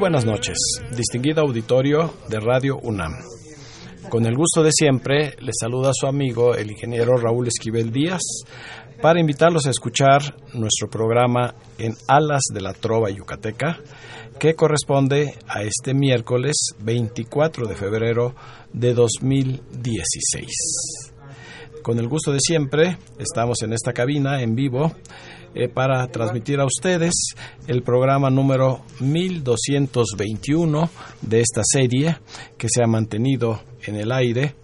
[0.00, 0.56] Buenas noches,
[0.96, 3.12] distinguido auditorio de Radio UNAM.
[4.08, 8.22] Con el gusto de siempre, le saluda su amigo el ingeniero Raúl Esquivel Díaz
[9.02, 10.22] para invitarlos a escuchar
[10.54, 13.78] nuestro programa en Alas de la Trova Yucateca,
[14.38, 18.34] que corresponde a este miércoles 24 de febrero
[18.72, 21.09] de 2016.
[21.82, 24.92] Con el gusto de siempre, estamos en esta cabina en vivo
[25.54, 27.14] eh, para transmitir a ustedes
[27.66, 30.90] el programa número 1221
[31.22, 32.18] de esta serie
[32.58, 34.54] que se ha mantenido en el aire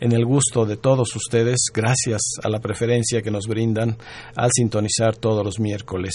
[0.00, 3.96] en el gusto de todos ustedes, gracias a la preferencia que nos brindan
[4.36, 6.12] al sintonizar todos los miércoles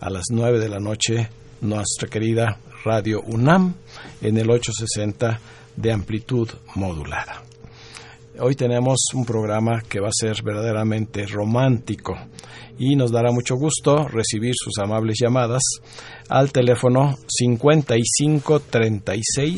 [0.00, 1.28] a las 9 de la noche
[1.60, 3.74] nuestra querida Radio UNAM
[4.22, 5.40] en el 860
[5.76, 7.42] de amplitud modulada.
[8.40, 12.16] Hoy tenemos un programa que va a ser verdaderamente romántico
[12.76, 15.62] y nos dará mucho gusto recibir sus amables llamadas
[16.28, 19.56] al teléfono 55 36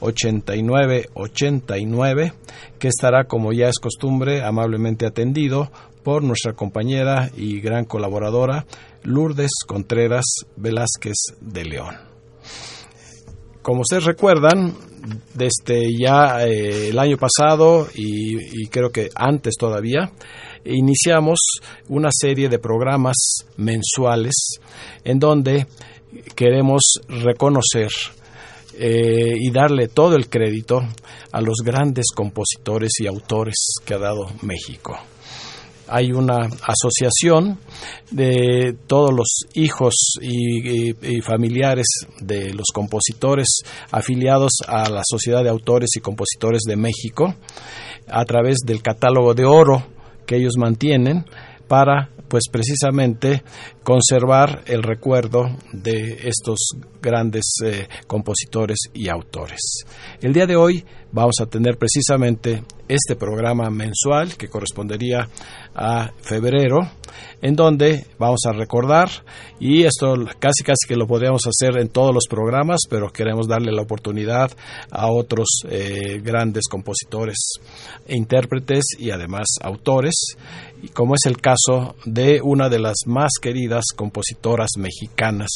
[0.00, 2.32] 89 89
[2.78, 5.72] que estará como ya es costumbre amablemente atendido
[6.02, 8.66] por nuestra compañera y gran colaboradora
[9.04, 11.96] Lourdes Contreras Velázquez de León.
[13.62, 14.74] Como ustedes recuerdan,
[15.34, 20.12] desde ya eh, el año pasado y, creo que antes todavía,
[20.64, 21.38] iniciamos
[21.88, 23.16] una serie de programas
[23.56, 24.34] mensuales
[25.04, 25.66] en donde
[26.34, 27.90] queremos reconocer
[28.78, 30.80] eh, y darle todo el crédito
[31.32, 34.98] a los grandes compositores y autores que ha dado México
[35.92, 37.58] hay una asociación
[38.10, 41.86] de todos los hijos y, familiares
[42.20, 43.48] de los compositores
[43.90, 47.34] afiliados a la Sociedad de Autores y Compositores de México
[48.08, 49.86] a través del catálogo de oro
[50.26, 51.26] que ellos mantienen
[51.68, 53.42] para pues precisamente
[53.82, 56.58] conservar el recuerdo de estos
[57.02, 59.84] grandes eh, compositores y autores.
[60.22, 65.28] El día de hoy vamos a tener precisamente este programa mensual que correspondería
[65.74, 66.80] a febrero,
[67.40, 69.08] en donde vamos a recordar,
[69.60, 73.72] y esto casi casi que lo podríamos hacer en todos los programas, pero queremos darle
[73.72, 74.50] la oportunidad
[74.90, 77.36] a otros eh, grandes compositores
[78.08, 80.14] intérpretes y además autores,
[80.82, 85.50] y como es el caso de una de las más queridas compositoras mexicanas,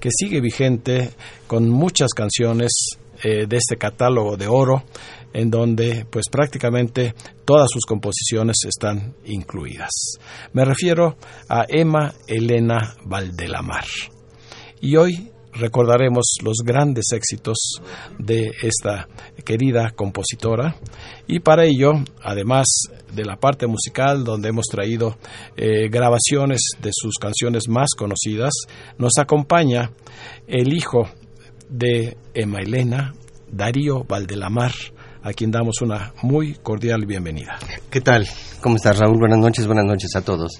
[0.00, 1.10] que sigue vigente
[1.46, 4.84] con muchas canciones eh, de este catálogo de oro,
[5.32, 7.14] en donde pues prácticamente
[7.46, 10.18] todas sus composiciones están incluidas.
[10.52, 11.16] Me refiero
[11.48, 13.86] a Emma Elena Valdelamar.
[14.82, 17.56] Y hoy recordaremos los grandes éxitos
[18.18, 19.08] de esta
[19.44, 20.76] querida compositora
[21.26, 21.92] y para ello,
[22.22, 22.66] además
[23.10, 25.16] de la parte musical donde hemos traído
[25.56, 28.52] eh, grabaciones de sus canciones más conocidas,
[28.98, 29.92] nos acompaña
[30.46, 31.08] el hijo
[31.68, 33.14] de Emma Elena,
[33.50, 34.72] Darío Valdelamar,
[35.22, 37.58] a quien damos una muy cordial bienvenida.
[37.90, 38.26] ¿Qué tal?
[38.60, 39.18] ¿Cómo estás, Raúl?
[39.18, 40.52] Buenas noches, buenas noches a todos.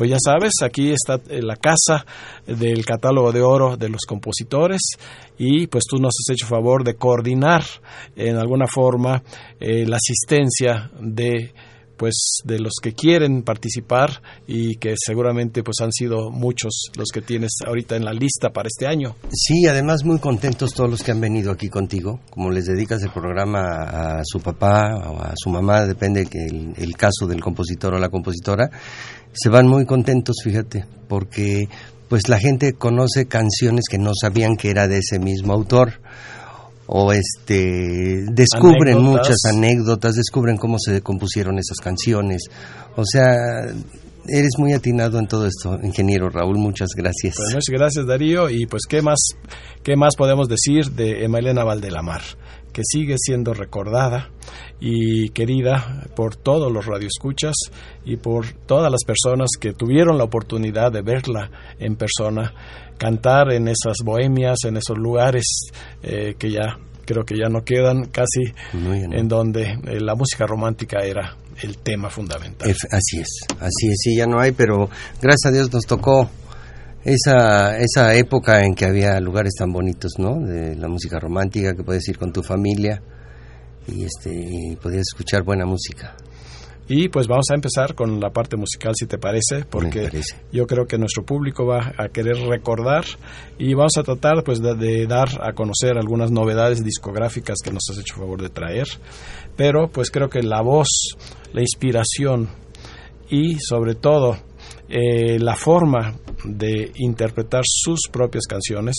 [0.00, 2.06] Pues ya sabes, aquí está la casa
[2.46, 4.80] del catálogo de oro de los compositores
[5.36, 7.64] y pues tú nos has hecho favor de coordinar
[8.16, 9.22] en alguna forma
[9.60, 11.52] eh, la asistencia de
[12.00, 17.20] pues de los que quieren participar y que seguramente pues han sido muchos los que
[17.20, 19.16] tienes ahorita en la lista para este año.
[19.30, 23.10] Sí, además muy contentos todos los que han venido aquí contigo, como les dedicas el
[23.10, 23.60] programa
[24.20, 28.08] a su papá o a su mamá, depende el, el caso del compositor o la
[28.08, 28.70] compositora,
[29.32, 31.68] se van muy contentos, fíjate, porque
[32.08, 36.00] pues la gente conoce canciones que no sabían que era de ese mismo autor
[36.92, 39.02] o este descubren anécdotas.
[39.02, 42.42] muchas anécdotas, descubren cómo se compusieron esas canciones.
[42.96, 43.32] O sea,
[44.26, 47.34] eres muy atinado en todo esto, ingeniero Raúl, muchas gracias.
[47.36, 49.20] Pues muchas gracias Darío y pues qué más
[49.84, 52.22] qué más podemos decir de Emma Elena Valdelamar,
[52.72, 54.30] que sigue siendo recordada
[54.80, 57.54] y querida por todos los radioescuchas
[58.04, 62.52] y por todas las personas que tuvieron la oportunidad de verla en persona
[63.00, 65.70] cantar en esas bohemias, en esos lugares
[66.02, 66.76] eh, que ya
[67.06, 72.10] creo que ya no quedan casi, en donde eh, la música romántica era el tema
[72.10, 72.70] fundamental.
[72.70, 76.28] Así es, así es, sí, ya no hay, pero gracias a Dios nos tocó
[77.02, 80.38] esa, esa época en que había lugares tan bonitos, ¿no?
[80.38, 83.02] De la música romántica que puedes ir con tu familia
[83.88, 86.14] y este y podías escuchar buena música.
[86.92, 90.34] Y pues vamos a empezar con la parte musical, si te parece, porque parece.
[90.50, 93.04] yo creo que nuestro público va a querer recordar
[93.58, 97.84] y vamos a tratar pues de, de dar a conocer algunas novedades discográficas que nos
[97.88, 98.88] has hecho favor de traer.
[99.56, 100.88] Pero pues creo que la voz,
[101.52, 102.48] la inspiración
[103.28, 104.38] y sobre todo
[104.90, 106.14] eh, la forma
[106.44, 108.96] de interpretar sus propias canciones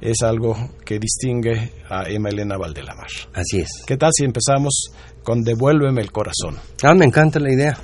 [0.00, 0.54] es algo
[0.84, 3.08] que distingue a Emma Elena Valdelamar.
[3.32, 3.68] Así es.
[3.86, 4.90] ¿Qué tal si empezamos
[5.22, 6.56] con Devuélveme el corazón?
[6.82, 7.76] Ah, me encanta la idea.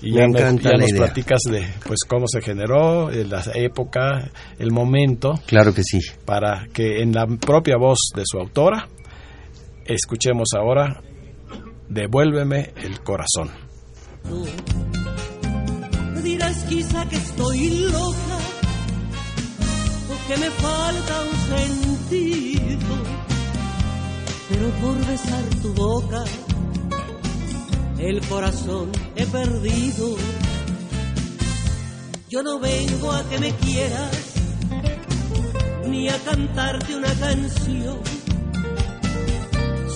[0.00, 1.02] Y Me ya, encanta ya la nos idea.
[1.04, 6.00] platicas de pues cómo se generó, eh, la época, el momento, Claro que sí.
[6.24, 8.88] para que en la propia voz de su autora
[9.86, 11.00] escuchemos ahora
[11.88, 13.50] Devuélveme el corazón.
[16.22, 18.38] Dirás quizá que estoy loca
[20.10, 22.94] o que me falta un sentido,
[24.48, 26.24] pero por besar tu boca
[27.98, 30.16] el corazón he perdido.
[32.28, 34.32] Yo no vengo a que me quieras
[35.86, 37.98] ni a cantarte una canción,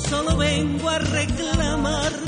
[0.09, 2.27] solo vengo a reclamarte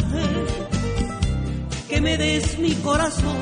[1.88, 3.36] que me des mi corazón,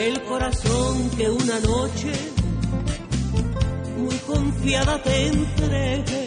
[0.00, 2.12] el corazón que una noche
[3.98, 6.26] muy confiada te entregué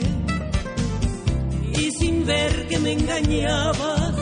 [1.76, 4.16] y sin ver que me engañabas,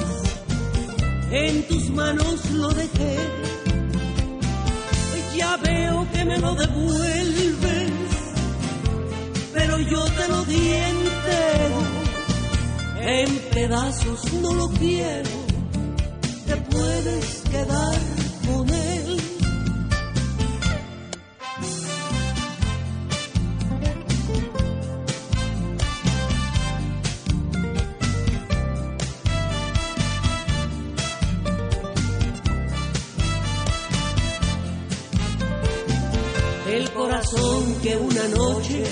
[1.31, 3.17] en tus manos lo dejé.
[5.35, 7.91] Ya veo que me lo devuelves,
[9.53, 11.81] pero yo te lo di entero,
[13.01, 15.41] en pedazos no lo quiero
[16.51, 17.99] te puedes quedar
[18.45, 18.90] con él.
[37.81, 38.83] Que una noche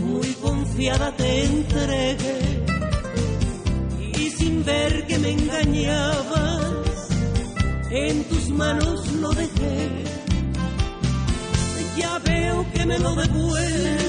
[0.00, 2.64] muy confiada te entregué
[4.16, 7.08] y sin ver que me engañabas,
[7.90, 10.04] en tus manos lo dejé.
[11.96, 14.02] Ya veo que me lo devuelves,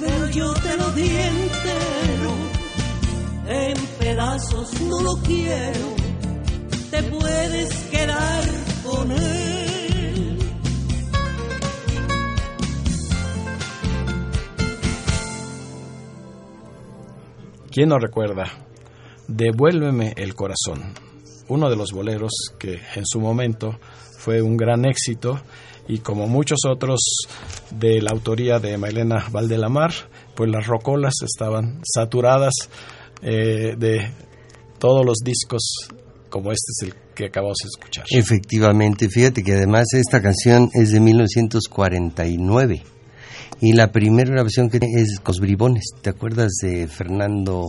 [0.00, 2.32] pero yo te lo di entero,
[3.48, 5.86] en pedazos no lo quiero,
[6.90, 8.44] te puedes quedar
[8.84, 9.49] con él.
[17.70, 18.46] ¿Quién no recuerda?
[19.28, 20.92] Devuélveme el corazón,
[21.48, 23.78] uno de los boleros que en su momento
[24.18, 25.40] fue un gran éxito
[25.86, 26.98] y como muchos otros
[27.70, 29.92] de la autoría de Mailena Valdelamar,
[30.34, 32.54] pues las rocolas estaban saturadas
[33.22, 34.10] eh, de
[34.80, 35.88] todos los discos
[36.28, 38.04] como este es el que acabamos de escuchar.
[38.10, 42.82] Efectivamente, fíjate que además esta canción es de 1949
[43.60, 45.84] y la primera grabación que tiene es Los Bribones.
[46.00, 47.66] ¿Te acuerdas de Fernando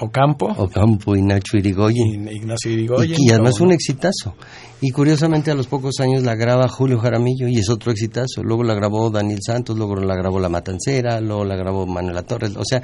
[0.00, 2.28] Ocampo Ocampo y Nacho Irigoyen?
[2.28, 3.16] y Ignacio Irigoyen.
[3.18, 4.34] y, y además un exitazo.
[4.80, 8.42] Y curiosamente a los pocos años la graba Julio Jaramillo y es otro exitazo.
[8.42, 12.56] Luego la grabó Daniel Santos, luego la grabó La Matancera, luego la grabó Manuela Torres.
[12.56, 12.82] O sea,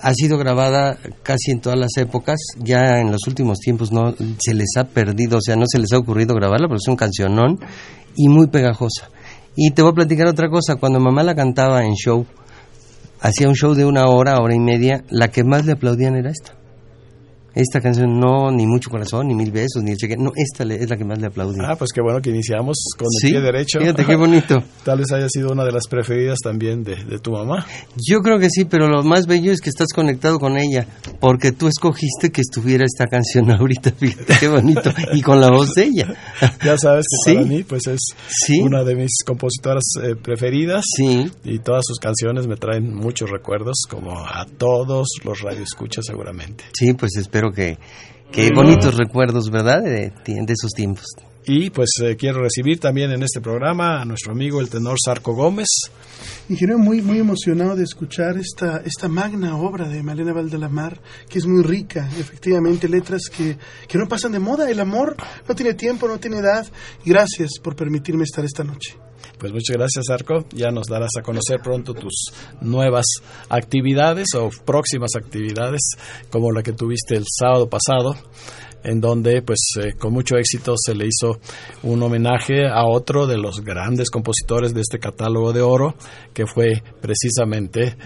[0.00, 2.38] ha sido grabada casi en todas las épocas.
[2.58, 5.92] Ya en los últimos tiempos no se les ha perdido, o sea, no se les
[5.92, 7.58] ha ocurrido grabarla, pero es un cancionón
[8.16, 9.10] y muy pegajosa.
[9.54, 10.76] Y te voy a platicar otra cosa.
[10.76, 12.26] Cuando mamá la cantaba en show,
[13.20, 16.30] hacía un show de una hora, hora y media, la que más le aplaudían era
[16.30, 16.54] esta.
[17.54, 20.16] Esta canción no, ni mucho corazón, ni mil besos, ni el cheque.
[20.16, 21.66] No, esta es la que más le aplaudían.
[21.66, 23.78] Ah, pues qué bueno que iniciamos con el Sí, pie derecho.
[23.80, 24.62] Fíjate qué bonito.
[24.84, 27.66] Tal vez haya sido una de las preferidas también de, de tu mamá.
[27.96, 30.86] Yo creo que sí, pero lo más bello es que estás conectado con ella,
[31.20, 35.74] porque tú escogiste que estuviera esta canción ahorita, fíjate qué bonito, y con la voz
[35.74, 36.14] de ella.
[36.64, 37.36] Ya sabes que Sí.
[37.36, 38.60] para mí pues es Sí.
[38.60, 43.82] una de mis compositoras eh, preferidas Sí, y todas sus canciones me traen muchos recuerdos
[43.88, 46.64] como a todos los radioescuchas seguramente.
[46.72, 47.78] sí, pues espero que,
[48.30, 49.82] que bonitos recuerdos, ¿verdad?
[49.82, 51.06] De, de esos tiempos.
[51.44, 55.34] Y pues eh, quiero recibir también en este programa a nuestro amigo el tenor Sarco
[55.34, 55.66] Gómez.
[56.48, 61.46] Ingeniero, muy, muy emocionado de escuchar esta, esta magna obra de Malena Valdelamar, que es
[61.46, 63.56] muy rica, efectivamente, letras que,
[63.88, 64.70] que no pasan de moda.
[64.70, 65.16] El amor
[65.48, 66.64] no tiene tiempo, no tiene edad.
[67.04, 68.96] Gracias por permitirme estar esta noche.
[69.42, 70.46] Pues muchas gracias, Arco.
[70.54, 73.06] Ya nos darás a conocer pronto tus nuevas
[73.48, 75.80] actividades o próximas actividades,
[76.30, 78.14] como la que tuviste el sábado pasado,
[78.84, 81.40] en donde, pues, eh, con mucho éxito se le hizo
[81.82, 85.96] un homenaje a otro de los grandes compositores de este catálogo de oro,
[86.32, 87.96] que fue precisamente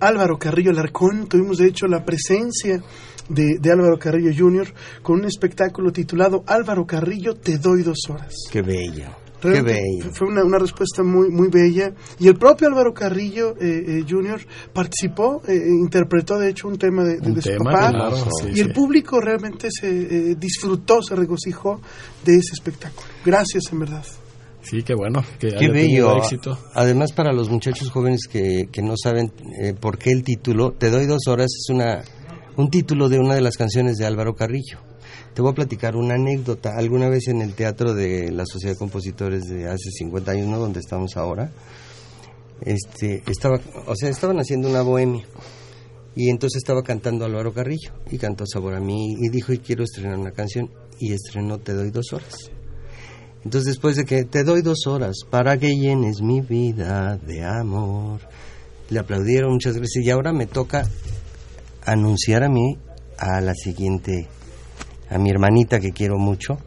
[0.00, 1.30] Álvaro Carrillo Larcón.
[1.30, 2.82] Tuvimos de hecho la presencia
[3.30, 4.70] de, de Álvaro Carrillo Jr.
[5.00, 8.34] con un espectáculo titulado Álvaro Carrillo, te doy dos horas.
[8.52, 9.27] Qué bello.
[9.40, 10.10] Qué bello.
[10.12, 11.92] Fue una, una respuesta muy muy bella.
[12.18, 14.40] Y el propio Álvaro Carrillo eh, eh, Jr.
[14.72, 17.90] participó, eh, interpretó de hecho un tema de, de- un de su tema, papá.
[17.90, 18.72] claro, sí, y el sí.
[18.72, 19.88] público realmente se
[20.30, 21.80] eh, disfrutó, se regocijó
[22.24, 23.06] de ese espectáculo.
[23.24, 24.04] Gracias, en verdad.
[24.62, 26.16] Sí, qué bueno, que Qué bello.
[26.18, 26.58] éxito.
[26.74, 30.90] Además, para los muchachos jóvenes que, que no saben eh, por qué el título, Te
[30.90, 32.02] doy dos horas, es una,
[32.56, 34.80] un título de una de las canciones de Álvaro Carrillo.
[35.38, 36.76] Te voy a platicar una anécdota.
[36.76, 40.58] Alguna vez en el teatro de la Sociedad de Compositores de hace 50 años, ¿no?
[40.58, 41.52] donde estamos ahora,
[42.60, 45.24] este, estaba, o sea, estaban haciendo una bohemia.
[46.16, 49.84] Y entonces estaba cantando Álvaro Carrillo y cantó Sabor a mí y dijo, y quiero
[49.84, 50.72] estrenar una canción.
[50.98, 52.50] Y estrenó Te doy dos horas.
[53.44, 58.22] Entonces después de que te doy dos horas para que llenes mi vida de amor,
[58.90, 60.90] le aplaudieron muchas veces y ahora me toca
[61.84, 62.76] anunciar a mí
[63.18, 64.26] a la siguiente,
[65.10, 66.58] a mi hermanita que quiero mucho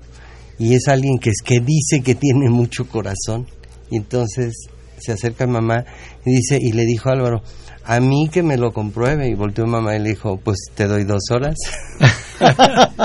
[0.60, 3.48] y es alguien que es que dice que tiene mucho corazón
[3.90, 4.54] y entonces
[5.00, 5.84] se acerca a mamá
[6.26, 7.42] y dice y le dijo a Álvaro
[7.84, 11.04] a mí que me lo compruebe y volteó mamá y le dijo pues te doy
[11.04, 11.56] dos horas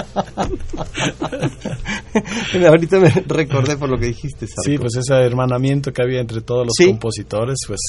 [2.67, 4.63] ahorita me recordé por lo que dijiste Sarko.
[4.65, 6.87] Sí, pues ese hermanamiento que había entre todos los Sí.
[6.87, 7.81] compositores, pues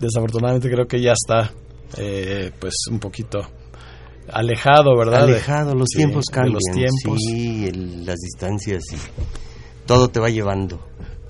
[0.00, 1.52] desafortunadamente creo que ya está
[1.98, 3.40] eh, pues un poquito
[4.32, 5.24] alejado, ¿verdad?
[5.24, 7.20] Alejado los sí, tiempos cambian los tiempos.
[7.20, 8.96] sí el- las distancias y
[9.86, 10.80] todo te va llevando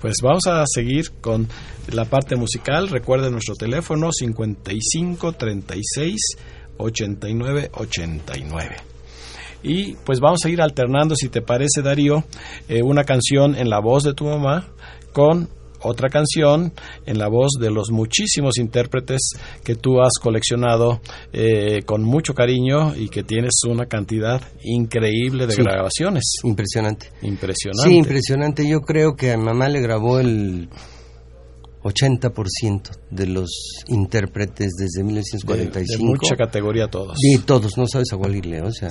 [0.01, 1.47] Pues vamos a seguir con
[1.91, 2.87] la parte musical.
[2.89, 6.19] Recuerden nuestro teléfono 55 36
[6.77, 8.75] 89 89.
[9.63, 12.23] Y pues vamos a ir alternando, si te parece, Darío,
[12.69, 14.67] eh, una canción en la voz de tu mamá
[15.13, 15.49] con
[15.81, 16.73] otra canción
[17.05, 19.31] en la voz de los muchísimos intérpretes
[19.63, 21.01] que tú has coleccionado
[21.33, 25.61] eh, con mucho cariño y que tienes una cantidad increíble de Sí.
[25.63, 26.23] grabaciones.
[26.43, 27.89] impresionante Impresionante.
[27.89, 30.69] sí impresionante yo creo que a mamá le grabó el
[31.87, 33.49] 80% de los
[33.87, 37.17] intérpretes desde de, 1945 de mucha categoría todos.
[37.19, 38.89] Sí, todos, no sabes a cuál irle, o sea,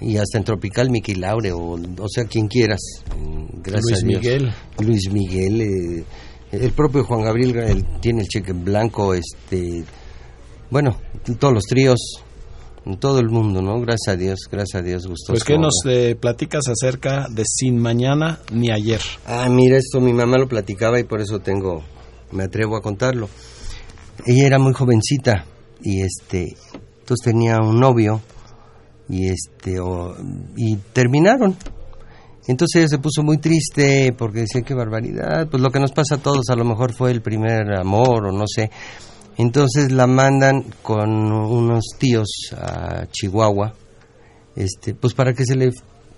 [0.00, 2.80] y hasta en Tropical Miki Laure, o, o sea, quien quieras.
[3.62, 4.22] Gracias Luis a Dios.
[4.22, 4.52] Miguel.
[4.80, 6.04] Luis Miguel, eh,
[6.52, 9.84] el propio Juan Gabriel el- tiene el cheque en blanco, este,
[10.70, 11.00] bueno,
[11.38, 11.98] todos los tríos,
[12.86, 13.80] en todo el mundo, ¿no?
[13.80, 15.32] Gracias a Dios, gracias a Dios, gustoso.
[15.32, 19.00] Pues que nos eh, platicas acerca de Sin Mañana ni Ayer.
[19.26, 21.82] Ah, mira, esto mi mamá lo platicaba y por eso tengo,
[22.30, 23.28] me atrevo a contarlo.
[24.24, 25.44] Ella era muy jovencita
[25.82, 26.56] y este,
[27.00, 28.22] entonces tenía un novio
[29.08, 29.78] y este,
[30.56, 31.56] y terminaron.
[32.46, 36.14] Entonces ella se puso muy triste porque decía qué barbaridad, pues lo que nos pasa
[36.14, 38.70] a todos a lo mejor fue el primer amor o no sé.
[39.38, 43.74] Entonces la mandan con unos tíos a Chihuahua,
[44.54, 45.70] este, pues para que se le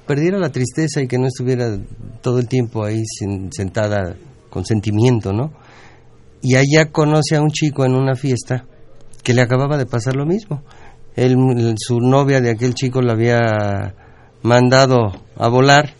[0.06, 1.76] perdiera la tristeza y que no estuviera
[2.22, 4.16] todo el tiempo ahí sen- sentada
[4.50, 5.52] con sentimiento, ¿no?
[6.40, 8.64] Y allá conoce a un chico en una fiesta
[9.24, 10.62] que le acababa de pasar lo mismo.
[11.16, 11.36] Él,
[11.76, 13.94] su novia de aquel chico la había
[14.42, 15.92] mandado a volar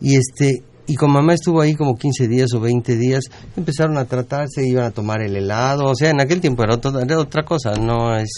[0.00, 3.24] y este y con mamá estuvo ahí como 15 días o 20 días,
[3.56, 7.44] empezaron a tratarse, iban a tomar el helado, o sea, en aquel tiempo era, otra-
[7.44, 8.28] cosa, no es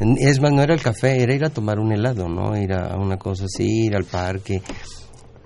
[0.00, 2.56] es más, no era el café, era ir a tomar un helado, ¿no?
[2.56, 4.62] Ir a una cosa así, ir al parque.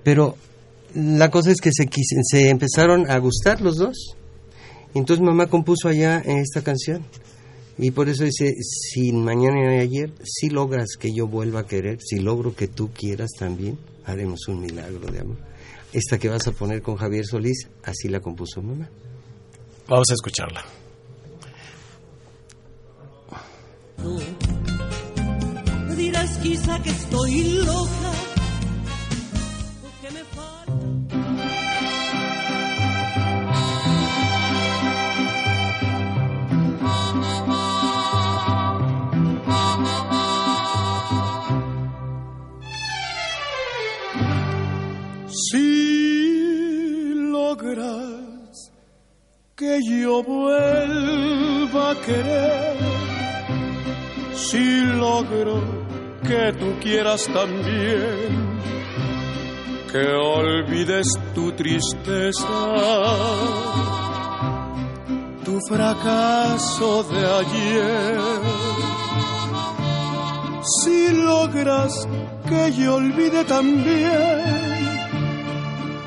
[0.03, 0.35] Pero
[0.93, 1.87] la cosa es que se,
[2.23, 4.15] se empezaron a gustar los dos.
[4.93, 7.03] Entonces mamá compuso allá esta canción.
[7.77, 11.97] Y por eso dice, si mañana y ayer, si logras que yo vuelva a querer,
[12.01, 15.37] si logro que tú quieras también, haremos un milagro de amor.
[15.91, 18.89] Esta que vas a poner con Javier Solís, así la compuso mamá.
[19.87, 20.63] Vamos a escucharla.
[25.97, 28.11] Dirás quizá que estoy loca,
[49.79, 52.77] que yo vuelva a querer,
[54.33, 55.61] si logro
[56.23, 58.59] que tú quieras también,
[59.91, 62.47] que olvides tu tristeza,
[65.43, 68.19] tu fracaso de ayer.
[70.83, 72.07] Si logras
[72.47, 74.43] que yo olvide también,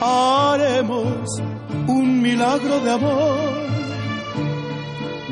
[0.00, 1.42] haremos
[1.86, 3.51] un milagro de amor,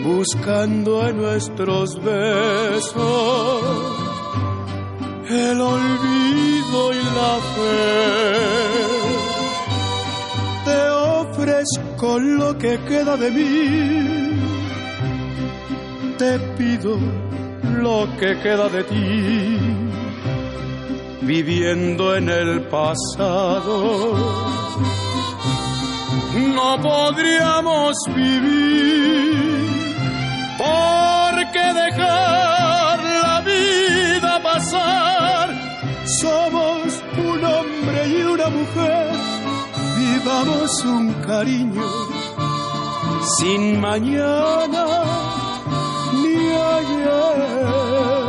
[0.03, 3.63] buscando en nuestros besos
[5.29, 8.37] el olvido y la fe.
[10.65, 14.41] Te ofrezco lo que queda de mí,
[16.19, 16.99] te pido
[17.81, 19.59] lo que queda de ti,
[21.23, 24.15] viviendo en el pasado.
[26.55, 29.30] No podríamos vivir
[30.71, 35.47] porque dejar la vida pasar.
[36.21, 39.11] Somos un hombre y una mujer,
[39.99, 41.89] vivamos un cariño
[43.39, 44.85] sin mañana
[46.23, 46.37] ni
[46.77, 48.20] ayer.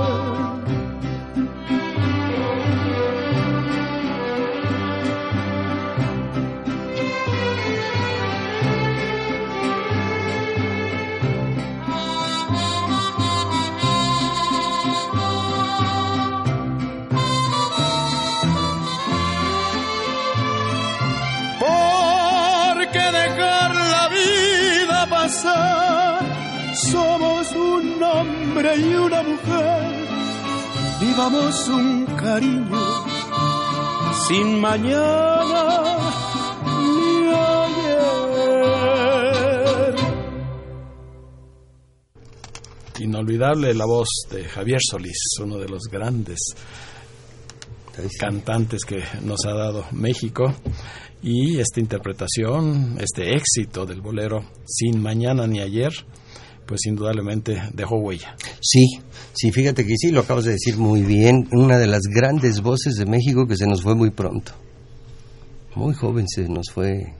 [28.61, 30.07] Hombre y una mujer,
[30.99, 33.05] vivamos un cariño
[34.27, 35.97] sin mañana
[36.79, 38.35] ni ayer.
[42.99, 46.39] Inolvidable la voz de Javier Solís, uno de los grandes
[48.19, 50.53] cantantes que nos ha dado México.
[51.23, 55.93] Y esta interpretación, este éxito del bolero Sin Mañana ni Ayer,
[56.71, 58.33] pues indudablemente dejó huella.
[58.61, 58.85] Sí,
[59.33, 61.49] sí, fíjate que sí, lo acabas de decir muy bien.
[61.51, 64.53] Una de las grandes voces de México que se nos fue muy pronto.
[65.75, 67.13] Muy joven se nos fue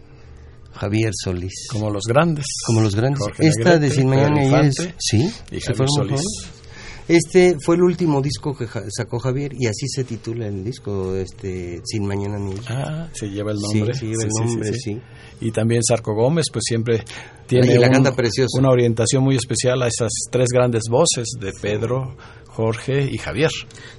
[0.73, 1.67] Javier Solís.
[1.69, 2.45] Como los grandes.
[2.65, 3.19] Como los grandes.
[3.19, 6.21] Jorge Esta de Sin Mañana y es- Sí, y Javier Solís.
[6.21, 6.61] jóvenes.
[7.13, 11.13] Este fue el último disco que ja- sacó Javier y así se titula el disco,
[11.15, 12.63] este Sin Mañana ni Ayer.
[12.69, 13.93] Ah, se lleva el Sí, nombre.
[13.97, 15.02] se lleva el nombre, sí.
[15.41, 17.04] Y también Sarco Gómez, pues siempre
[17.47, 18.58] tiene Y la un- canta precioso.
[18.60, 22.15] una orientación muy especial a esas tres grandes voces de Pedro,
[22.47, 23.52] Jorge y Javier.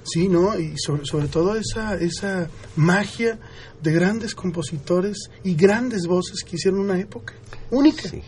[0.03, 0.57] Sí, ¿no?
[0.59, 3.39] Y sobre, sobre todo esa, esa magia
[3.81, 7.33] de grandes compositores y grandes voces que hicieron una época
[7.69, 8.09] única.
[8.09, 8.21] Sí.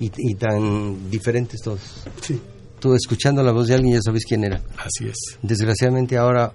[0.00, 1.80] Y, y tan diferentes todos.
[2.20, 2.40] Sí.
[2.84, 4.60] Tú escuchando la voz de alguien ya sabes quién era.
[4.76, 5.38] Así es.
[5.40, 6.52] Desgraciadamente ahora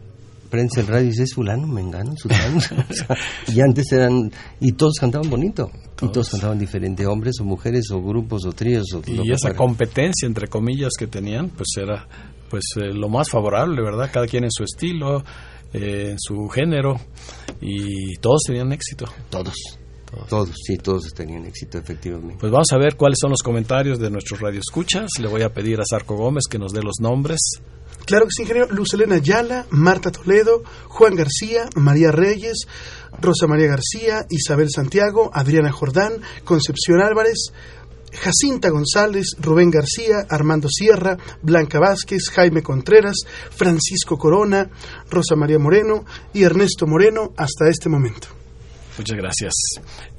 [0.48, 2.60] prendes el radio y dices fulano, mengano, sultano.
[2.88, 5.72] O sea, y antes eran, y todos cantaban bonito.
[6.00, 9.56] Y todos cantaban diferente, hombres o mujeres o grupos o tríos o Y esa fuera.
[9.56, 12.08] competencia, entre comillas, que tenían, pues era
[12.48, 14.12] pues eh, lo más favorable, ¿verdad?
[14.14, 15.24] Cada quien en su estilo,
[15.74, 17.02] eh, en su género,
[17.60, 19.06] y todos tenían éxito.
[19.32, 19.56] Todos.
[20.28, 22.38] Todos, sí, todos tenían éxito, efectivamente.
[22.40, 25.10] Pues vamos a ver cuáles son los comentarios de nuestros radioescuchas.
[25.20, 27.40] Le voy a pedir a Sarco Gómez que nos dé los nombres.
[28.06, 28.70] Claro que sí, ingeniero.
[28.72, 32.66] Luz Elena Ayala, Marta Toledo, Juan García, María Reyes,
[33.22, 37.52] Rosa María García, Isabel Santiago, Adriana Jordán, Concepción Álvarez,
[38.12, 43.18] Jacinta González, Rubén García, Armando Sierra, Blanca Vázquez, Jaime Contreras,
[43.52, 44.70] Francisco Corona,
[45.12, 48.39] Rosa María Moreno y Ernesto Moreno hasta este momento.
[49.00, 49.54] Muchas gracias.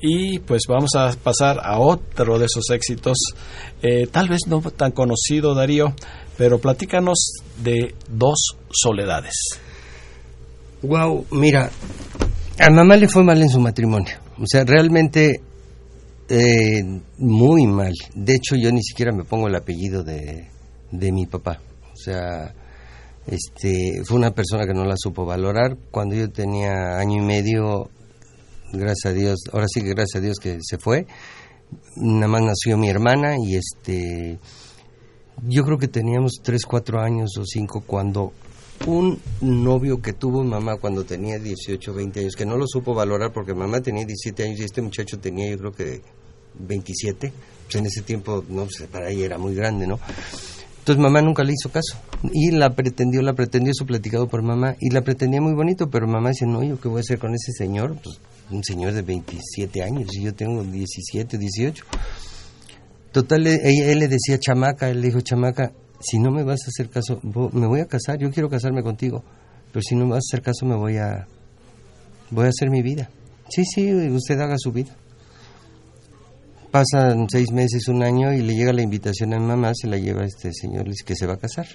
[0.01, 3.19] Y pues vamos a pasar a otro de esos éxitos,
[3.83, 5.95] eh, tal vez no tan conocido, Darío,
[6.39, 9.35] pero platícanos de Dos Soledades.
[10.81, 11.71] Wow, mira,
[12.59, 14.17] a mamá le fue mal en su matrimonio.
[14.39, 15.43] O sea, realmente
[16.31, 16.83] eh,
[17.19, 17.93] muy mal.
[18.15, 20.49] De hecho, yo ni siquiera me pongo el apellido de,
[20.91, 21.61] de mi papá.
[21.93, 22.55] O sea,
[23.27, 25.77] este, fue una persona que no la supo valorar.
[25.91, 27.91] Cuando yo tenía año y medio,
[28.73, 31.07] gracias a Dios, ahora sí que gracias a Dios que se fue.
[31.97, 34.39] Nada más nació mi hermana y este,
[35.47, 38.33] yo creo que teníamos tres, cuatro años o cinco cuando
[38.87, 43.33] un novio que tuvo mamá cuando tenía 18, 20 años, que no lo supo valorar
[43.33, 46.03] porque mamá tenía 17 años y este muchacho tenía yo creo que
[46.59, 47.33] 27,
[47.65, 50.01] pues en ese tiempo, no, pues para ella era muy grande, ¿no?
[50.79, 51.99] Entonces mamá nunca le hizo caso
[52.33, 56.07] y la pretendió, la pretendió, eso platicado por mamá y la pretendía muy bonito, pero
[56.07, 57.97] mamá dice, no, ¿yo qué voy a hacer con ese señor?
[58.03, 58.19] Pues
[58.51, 61.85] un señor de 27 años y yo tengo 17, 18.
[63.13, 66.69] Total, él, él le decía chamaca, él le dijo chamaca, si no me vas a
[66.69, 69.23] hacer caso, me voy a casar, yo quiero casarme contigo,
[69.73, 71.27] pero si no me vas a hacer caso me voy a
[72.31, 73.11] voy a hacer mi vida.
[73.49, 74.95] Sí, sí, usted haga su vida.
[76.71, 79.99] Pasan seis meses, un año y le llega la invitación a mi mamá, se la
[79.99, 81.67] lleva este señor que se va a casar.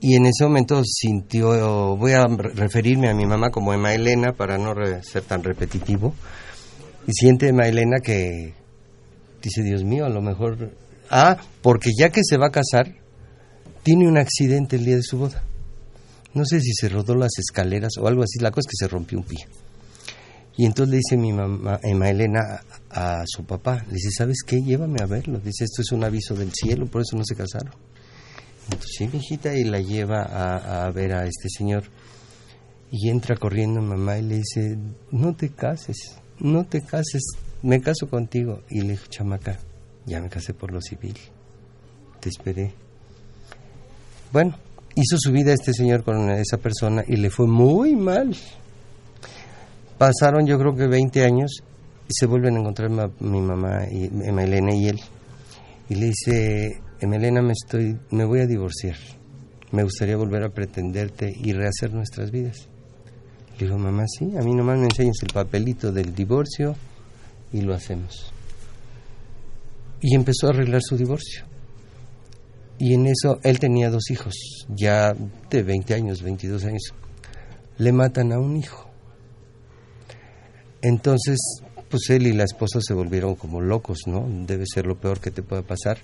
[0.00, 4.56] Y en ese momento sintió, voy a referirme a mi mamá como Emma Elena para
[4.56, 6.14] no ser tan repetitivo,
[7.06, 8.54] y siente Emma Elena que
[9.42, 10.72] dice, Dios mío, a lo mejor...
[11.10, 12.94] Ah, porque ya que se va a casar,
[13.82, 15.42] tiene un accidente el día de su boda.
[16.32, 18.88] No sé si se rodó las escaleras o algo así, la cosa es que se
[18.88, 19.38] rompió un pie.
[20.56, 22.60] Y entonces le dice mi mamá, Emma Elena,
[22.90, 24.60] a, su papá, dice, ¿sabes qué?
[24.60, 25.40] Llévame a verlo.
[25.40, 27.72] Dice, esto es un aviso del cielo, por eso no se casaron.
[28.78, 31.84] Sí, mi hijita, y la lleva a, ver a este señor.
[32.90, 34.76] Y entra corriendo mamá y le dice,
[35.10, 37.22] no te cases, no te cases,
[37.62, 38.62] me caso contigo.
[38.68, 39.58] Y le dijo, chamaca,
[40.06, 41.16] ya me casé por lo civil,
[42.20, 42.72] te esperé.
[44.32, 44.56] Bueno,
[44.94, 48.36] hizo su vida este señor con esa persona y le fue muy mal.
[49.98, 51.62] Pasaron yo creo que 20 años
[52.08, 55.00] y se vuelven a encontrar mi mamá y Elena y él.
[55.88, 58.96] Y le dice, Emma Elena, me, estoy, me voy a divorciar.
[59.72, 62.68] Me gustaría volver a pretenderte y rehacer nuestras vidas.
[63.58, 66.76] Le dijo, mamá, sí, a mí nomás me enseñas el papelito del divorcio
[67.52, 68.32] y lo hacemos.
[70.02, 71.44] Y empezó a arreglar su divorcio.
[72.78, 74.34] Y en eso él tenía dos hijos,
[74.68, 75.14] ya
[75.50, 76.82] de 20 años, 22 años.
[77.78, 78.90] Le matan a un hijo.
[80.82, 81.38] Entonces,
[81.90, 84.26] pues él y la esposa se volvieron como locos, ¿no?
[84.46, 85.98] Debe ser lo peor que te pueda pasar.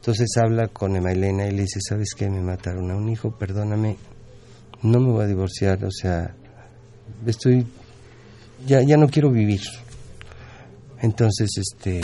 [0.00, 2.28] Entonces habla con Emma Elena y le dice, ¿sabes qué?
[2.28, 3.96] Me mataron a un hijo, perdóname,
[4.82, 6.34] no me voy a divorciar, o sea,
[7.26, 7.66] estoy,
[8.66, 9.60] ya, ya no quiero vivir.
[11.00, 12.00] Entonces, este,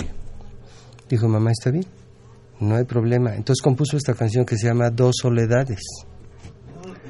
[1.09, 1.87] dijo, mamá, ¿está bien?
[2.61, 3.35] no hay problema.
[3.35, 5.81] Entonces compuso esta canción que se llama Dos Soledades.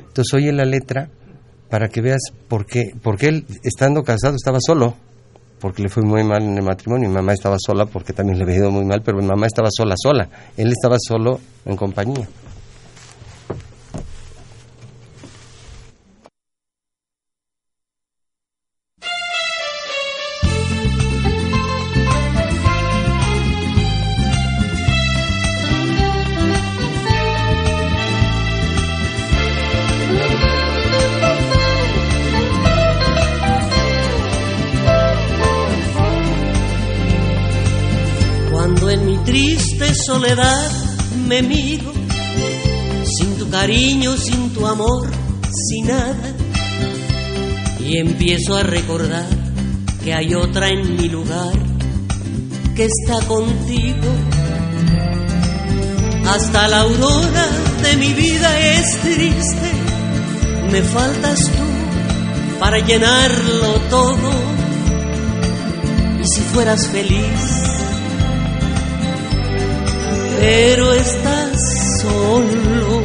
[0.09, 1.11] Entonces oye la letra
[1.69, 4.97] para que veas por qué, porque él estando casado estaba solo,
[5.61, 8.45] porque le fue muy mal en el matrimonio, mi mamá estaba sola porque también le
[8.45, 12.29] había ido muy mal, pero mi mamá estaba sola, sola, él estaba solo en compañía.
[48.57, 49.27] A recordar
[50.03, 51.53] que hay otra en mi lugar
[52.75, 54.09] que está contigo.
[56.27, 57.47] Hasta la aurora
[57.83, 59.71] de mi vida es triste,
[60.71, 64.31] me faltas tú para llenarlo todo.
[66.23, 67.41] Y si fueras feliz,
[70.41, 73.03] pero estás solo.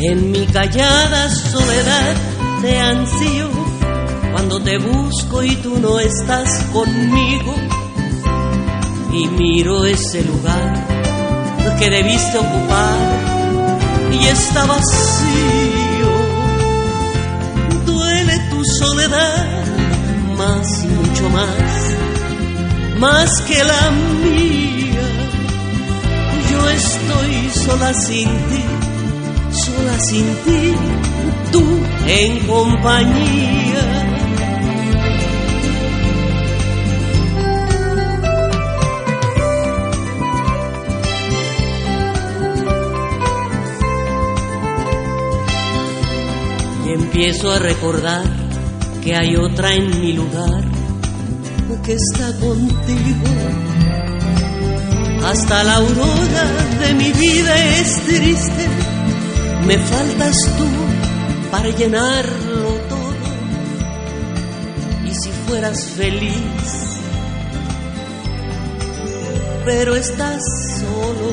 [0.00, 2.14] En mi callada soledad
[2.62, 3.67] te ansío
[4.38, 7.56] cuando te busco y tú no estás conmigo.
[9.12, 10.86] Y miro ese lugar
[11.80, 12.98] que debiste ocupar
[14.12, 16.12] y está vacío.
[17.84, 19.64] Duele tu soledad
[20.36, 23.90] más, mucho más, más que la
[24.22, 25.02] mía
[26.50, 28.64] yo estoy sola sin ti,
[29.50, 30.74] sola sin ti,
[31.50, 31.64] tú
[32.06, 33.67] en compañía.
[47.18, 48.22] Empiezo a recordar
[49.02, 50.62] que hay otra en mi lugar
[51.84, 53.26] que está contigo.
[55.26, 56.44] Hasta la aurora
[56.80, 58.68] de mi vida es triste,
[59.66, 63.16] me faltas tú para llenarlo todo.
[65.04, 67.00] Y si fueras feliz,
[69.64, 70.40] pero estás
[70.78, 71.32] solo,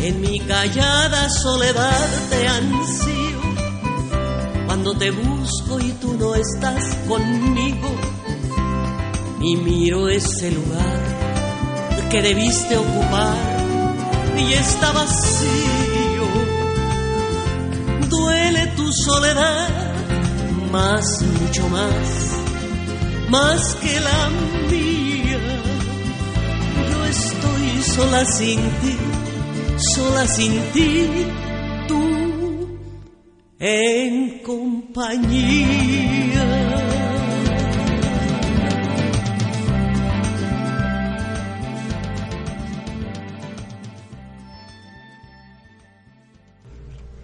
[0.00, 3.17] en mi callada soledad te ansío,
[4.88, 7.88] cuando te busco y tú no estás conmigo,
[9.40, 13.36] y miro ese lugar que debiste ocupar
[14.38, 16.24] y está vacío.
[18.08, 19.68] Duele tu soledad
[20.72, 22.30] más, mucho más,
[23.28, 24.30] más que la
[24.70, 25.38] mía.
[26.90, 28.96] Yo estoy sola sin ti,
[29.94, 31.06] sola sin ti,
[31.88, 32.28] tú
[34.48, 36.42] compañía.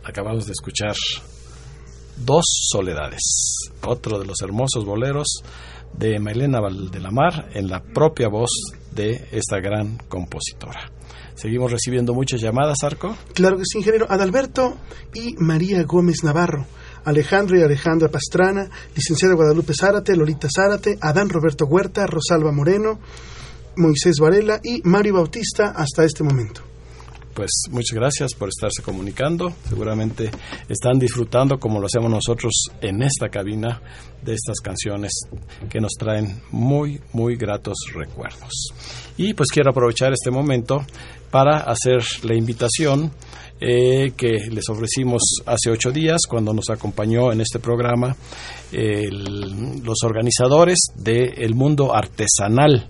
[0.05, 0.95] Acabamos de escuchar
[2.19, 3.21] Dos Soledades,
[3.83, 5.43] otro de los hermosos boleros
[5.95, 8.51] de Melena Valdelamar en la propia voz
[8.93, 10.93] de esta gran compositora.
[11.35, 13.17] Seguimos recibiendo muchas llamadas, Arco.
[13.33, 14.07] Claro que sí, ingeniero.
[14.11, 14.77] Adalberto
[15.15, 16.67] y María Gómez Navarro.
[17.05, 22.99] Alejandro y Alejandra Pastrana, licenciada Guadalupe Zárate, Lolita Zárate, Adán Roberto Huerta, Rosalba Moreno,
[23.77, 26.75] Moisés Varela y Mario Bautista hasta este momento
[27.35, 29.53] pues muchas gracias por estarse comunicando.
[29.69, 30.31] Seguramente
[30.69, 33.83] están disfrutando como lo hacemos nosotros en esta cabina
[34.23, 35.13] de estas canciones
[35.69, 38.73] que nos traen muy, muy gratos recuerdos.
[39.17, 40.87] Y pues quiero aprovechar este momento
[41.31, 43.13] para hacer la invitación
[43.67, 48.15] eh, que les ofrecimos hace ocho días cuando nos acompañó en este programa
[48.73, 52.89] los organizadores del mundo artesanal,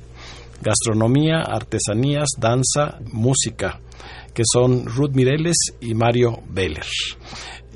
[0.63, 3.81] gastronomía, artesanías, danza, música
[4.35, 6.87] que son Ruth Mireles y Mario Beller.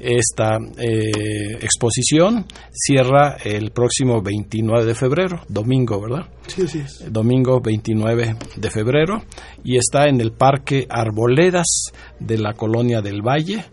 [0.00, 6.28] Esta eh, exposición cierra el próximo 29 de febrero, domingo, ¿verdad?
[6.46, 6.82] Sí, sí.
[7.10, 9.22] Domingo 29 de febrero
[9.64, 13.64] y está en el Parque Arboledas de la Colonia del Valle,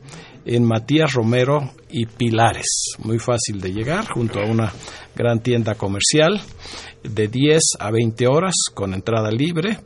[0.45, 2.95] en Matías Romero y Pilares.
[2.99, 4.71] Muy fácil de llegar, junto a una
[5.15, 6.41] gran tienda comercial
[7.03, 9.79] de 10 a 20 horas con entrada libre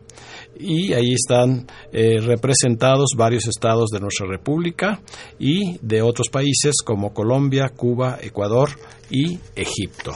[0.59, 4.99] y ahí están eh, representados varios estados de nuestra República
[5.39, 8.69] y de otros países como Colombia, Cuba, Ecuador
[9.09, 10.11] y Egipto.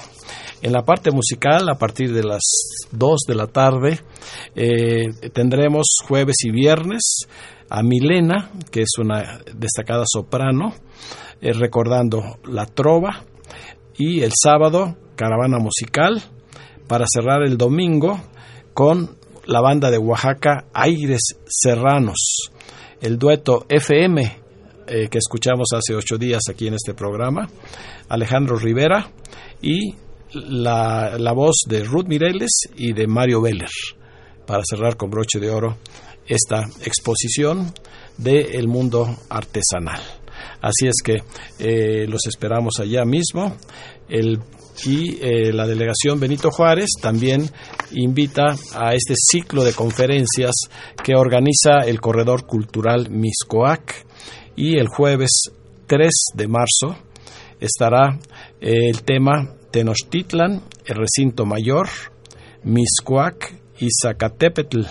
[0.62, 2.42] En la parte musical, a partir de las
[2.92, 4.00] 2 de la tarde,
[4.56, 7.26] eh, tendremos jueves y viernes
[7.70, 10.74] a Milena, que es una destacada soprano,
[11.42, 13.24] eh, recordando la trova,
[13.98, 16.22] y el sábado, caravana musical,
[16.88, 18.20] para cerrar el domingo
[18.74, 22.50] con la banda de Oaxaca Aires Serranos,
[23.02, 24.44] el dueto FM
[24.88, 27.50] eh, que escuchamos hace ocho días aquí en este programa,
[28.10, 29.10] Alejandro Rivera
[29.62, 29.96] y
[30.34, 33.70] la, la voz de Ruth Mireles y de Mario Veller,
[34.46, 35.78] para cerrar con broche de oro
[36.26, 37.74] esta exposición
[38.18, 40.02] del el mundo artesanal.
[40.62, 41.24] Así es que
[41.60, 43.56] eh, los esperamos allá mismo.
[44.08, 44.40] El
[44.86, 47.50] y eh, la delegación Benito Juárez también
[47.94, 50.54] invita a este ciclo de conferencias
[51.04, 54.06] que organiza el Corredor Cultural Miscoac.
[54.56, 55.52] Y el jueves
[55.88, 56.98] 3 de marzo
[57.60, 58.20] estará
[58.62, 61.88] eh, el tema Tenochtitlan, el recinto mayor,
[62.64, 64.82] Miscoac y Zacatepetl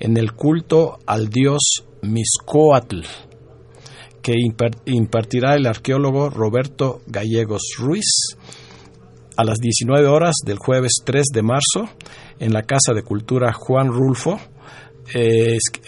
[0.00, 3.02] en el culto al dios Miscoatl
[4.22, 4.34] que
[4.86, 8.36] impartirá el arqueólogo Roberto Gallegos Ruiz
[9.38, 11.88] a las 19 horas del jueves 3 de marzo
[12.38, 14.38] en la Casa de Cultura Juan Rulfo,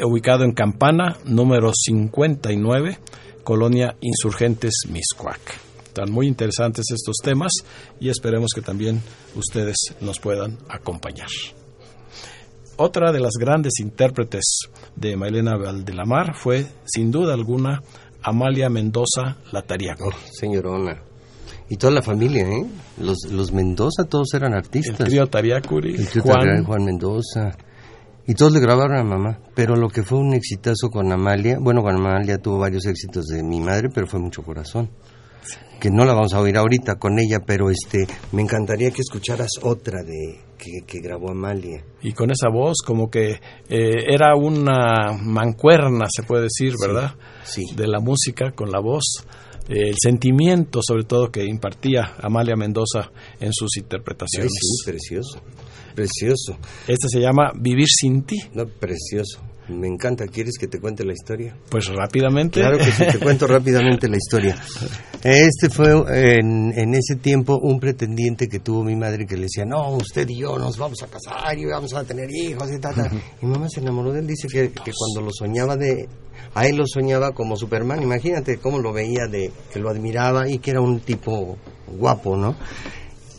[0.04, 2.98] ubicado en Campana, número 59,
[3.44, 5.40] Colonia Insurgentes Miscuac.
[5.84, 7.52] Están muy interesantes estos temas
[7.98, 9.02] y esperemos que también
[9.34, 11.28] ustedes nos puedan acompañar.
[12.76, 14.60] Otra de las grandes intérpretes
[14.96, 17.82] de Mailena Valdelamar fue, sin duda alguna,
[18.22, 20.08] Amalia Mendoza Latariaco.
[20.08, 21.09] Oh, señorona.
[21.70, 22.66] Y toda la familia, ¿eh?
[22.98, 24.98] Los, los Mendoza, todos eran artistas.
[25.00, 27.56] El trío Tariacuri, El tío Juan, Tariacuri, Juan Mendoza.
[28.26, 29.38] Y todos le grabaron a mamá.
[29.54, 33.44] Pero lo que fue un exitazo con Amalia, bueno, con Amalia tuvo varios éxitos de
[33.44, 34.90] mi madre, pero fue mucho corazón.
[35.80, 39.50] Que no la vamos a oír ahorita con ella, pero este me encantaría que escucharas
[39.62, 41.82] otra de que, que grabó Amalia.
[42.02, 47.14] y con esa voz como que eh, era una mancuerna, se puede decir, ¿verdad?
[47.44, 47.64] Sí.
[47.74, 49.24] De la música con la voz.
[49.68, 54.50] El sentimiento, sobre todo, que impartía Amalia Mendoza en sus Ay, interpretaciones.
[54.52, 55.40] sí, precioso.
[55.94, 56.56] Precioso.
[56.88, 58.36] Este se llama Vivir sin ti.
[58.54, 59.40] No, precioso.
[59.78, 60.26] Me encanta.
[60.26, 61.56] ¿Quieres que te cuente la historia?
[61.68, 62.60] Pues rápidamente.
[62.60, 64.56] Claro que sí, te cuento rápidamente la historia.
[65.22, 65.90] Este fue
[66.38, 70.28] en, en ese tiempo un pretendiente que tuvo mi madre que le decía, no, usted
[70.28, 73.10] y yo nos vamos a casar y vamos a tener hijos y tal, tal.
[73.42, 76.08] Mi mamá se enamoró de él, dice que, que cuando lo soñaba de...
[76.54, 80.58] A él lo soñaba como Superman, imagínate cómo lo veía, de que lo admiraba y
[80.58, 82.56] que era un tipo guapo, ¿no?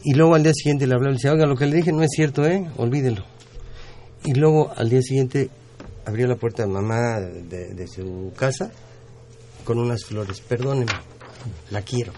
[0.04, 1.92] Y luego al día siguiente le habló y le decía, oiga, lo que le dije
[1.92, 2.68] no es cierto, ¿eh?
[2.78, 3.24] Olvídelo.
[4.24, 5.50] Y luego al día siguiente
[6.06, 8.72] abrió la puerta de mamá de, su casa
[9.64, 10.42] con unas flores.
[10.42, 10.92] Perdóneme,
[11.70, 12.14] la quiero.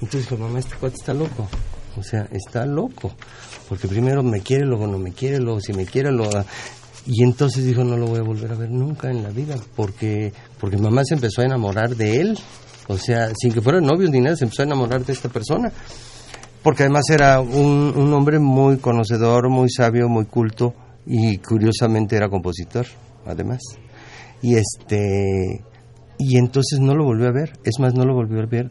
[0.00, 1.48] Entonces dijo, mamá, este cuate está loco.
[1.96, 3.12] O sea, está loco.
[3.68, 6.28] Porque primero me quiere, luego no me quiere, luego si me quiere, lo...
[7.06, 9.56] Y entonces dijo, no lo voy a volver a ver nunca en la vida.
[9.76, 12.38] Porque, porque mamá se empezó a enamorar de él.
[12.88, 15.72] O sea, sin que fueran novios ni nada, se empezó a enamorar de esta persona.
[16.62, 20.74] Porque además era un, un hombre muy conocedor, muy sabio, muy culto
[21.06, 22.86] y curiosamente era compositor,
[23.24, 23.60] además.
[24.42, 25.62] Y este
[26.18, 28.70] y entonces no lo volvió a ver, es más, no lo volvió a ver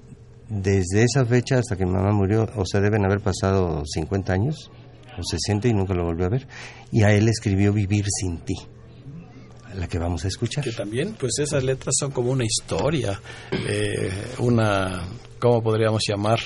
[0.49, 4.69] desde esa fecha hasta que mi mamá murió, o sea, deben haber pasado 50 años
[5.17, 6.47] o 60 y nunca lo volvió a ver.
[6.91, 8.55] Y a él escribió Vivir sin ti,
[9.75, 10.63] la que vamos a escuchar.
[10.63, 13.19] Que también, pues esas letras son como una historia,
[13.51, 15.03] eh, una,
[15.39, 16.39] ¿cómo podríamos llamar?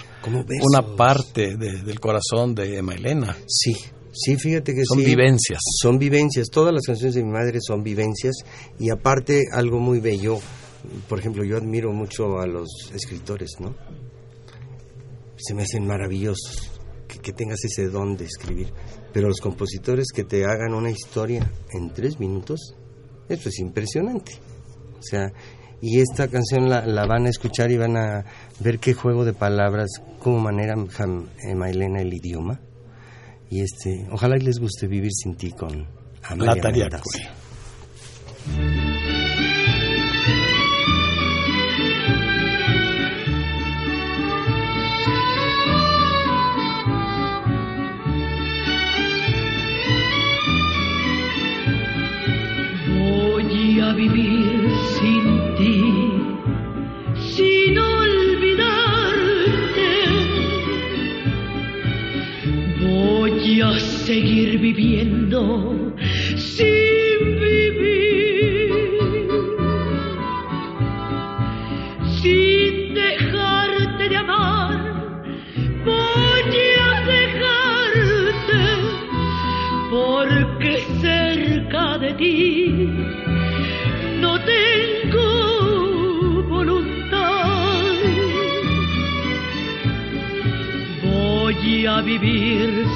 [0.62, 3.36] Una parte de- del corazón de Mailena.
[3.47, 3.73] Sí,
[4.11, 5.05] sí, fíjate que Son sí.
[5.05, 5.59] vivencias.
[5.81, 8.35] Son vivencias, todas las canciones de mi madre son vivencias
[8.79, 10.37] y aparte algo muy bello,
[11.07, 13.75] por ejemplo, yo admiro mucho a los escritores, ¿no?
[15.37, 16.71] Se me hacen maravillosos
[17.07, 18.73] que, que tengas ese don de escribir,
[19.13, 22.75] pero los compositores que te hagan una historia en tres minutos,
[23.29, 24.33] eso es impresionante.
[24.97, 25.31] O sea,
[25.81, 28.25] y esta canción la, la van a escuchar y van a
[28.59, 30.75] ver qué juego de palabras, cómo manera
[31.55, 32.59] Mailena el idioma.
[33.51, 35.88] Y este, ojalá y les guste vivir sin ti con
[36.23, 36.71] Amalia La.
[36.71, 37.03] Mendoza.
[52.88, 54.28] Voy a vivir
[66.36, 68.71] sin vivir,
[72.21, 74.78] sin dejarte de amar.
[75.86, 76.58] Voy
[76.89, 78.62] a dejarte
[79.89, 80.71] porque
[81.02, 82.89] cerca de ti
[84.19, 85.28] no tengo
[86.49, 87.95] voluntad.
[91.04, 92.88] Voy a vivir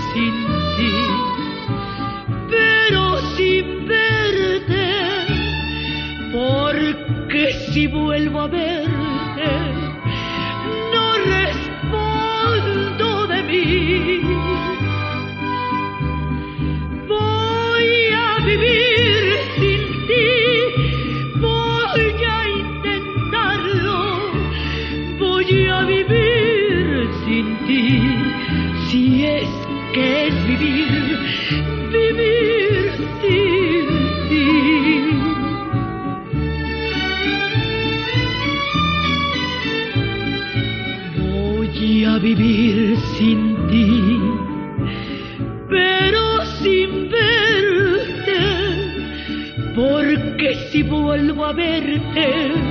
[51.55, 52.62] saberte.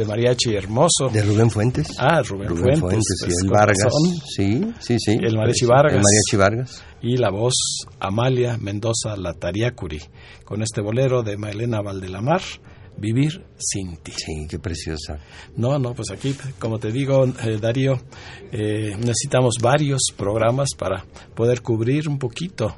[0.00, 1.10] De mariachi hermoso.
[1.12, 1.88] De Rubén Fuentes.
[1.98, 2.80] Ah, Rubén, Rubén Fuentes.
[2.80, 3.92] Fuentes y pues, el con Vargas.
[4.34, 5.18] Sí, sí, sí.
[5.20, 5.94] El Mariachi Vargas.
[5.94, 6.84] El Mariachi Vargas.
[7.02, 7.54] y la voz
[7.98, 10.00] Amalia Mendoza Latariacuri,
[10.44, 12.40] con este bolero de Maelena Valdelamar,
[12.96, 14.12] Vivir sin ti.
[14.12, 15.18] Sí, qué preciosa.
[15.56, 17.94] No, no, pues aquí, como te digo, eh, Darío,
[18.52, 22.76] eh, necesitamos varios programas para poder cubrir un poquito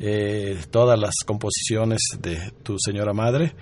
[0.00, 3.54] eh, todas las composiciones de tu señora madre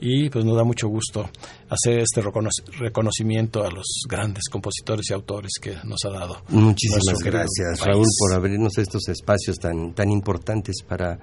[0.00, 1.28] y pues nos da mucho gusto
[1.68, 6.42] hacer este recono- reconocimiento a los grandes compositores y autores que nos ha dado.
[6.48, 7.80] Muchísimas gracias.
[7.84, 11.18] Raúl, por abrirnos estos espacios tan, tan importantes para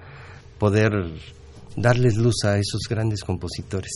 [0.58, 0.92] poder
[1.76, 3.92] darles luz a esos grandes compositores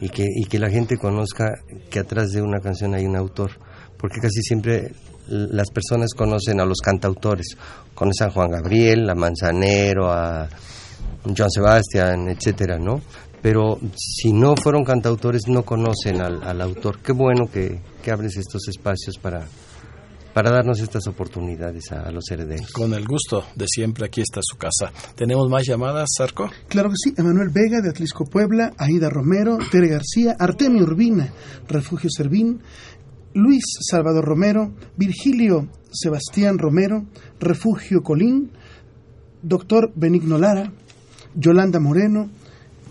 [0.00, 1.52] y que, y que la gente conozca
[1.90, 3.52] que atrás de una canción hay un autor,
[3.96, 4.92] porque casi siempre
[5.28, 7.56] las personas conocen a los cantautores,
[7.94, 10.48] conocen a Juan Gabriel, a Manzanero, a
[11.24, 13.00] Joan Sebastián, etcétera, ¿no?
[13.44, 17.00] Pero si no fueron cantautores no conocen al, al autor.
[17.00, 19.46] Qué bueno que, que abres estos espacios para,
[20.32, 22.72] para darnos estas oportunidades a, a los herederos.
[22.72, 24.90] Con el gusto de siempre, aquí está su casa.
[25.14, 26.48] ¿Tenemos más llamadas, Sarco?
[26.68, 31.30] Claro que sí, Emanuel Vega de Atlisco Puebla, Aida Romero, Tere García, Artemio Urbina,
[31.68, 32.62] Refugio Servín,
[33.34, 37.04] Luis Salvador Romero, Virgilio Sebastián Romero,
[37.40, 38.52] Refugio Colín,
[39.42, 40.72] Doctor Benigno Lara,
[41.34, 42.30] Yolanda Moreno,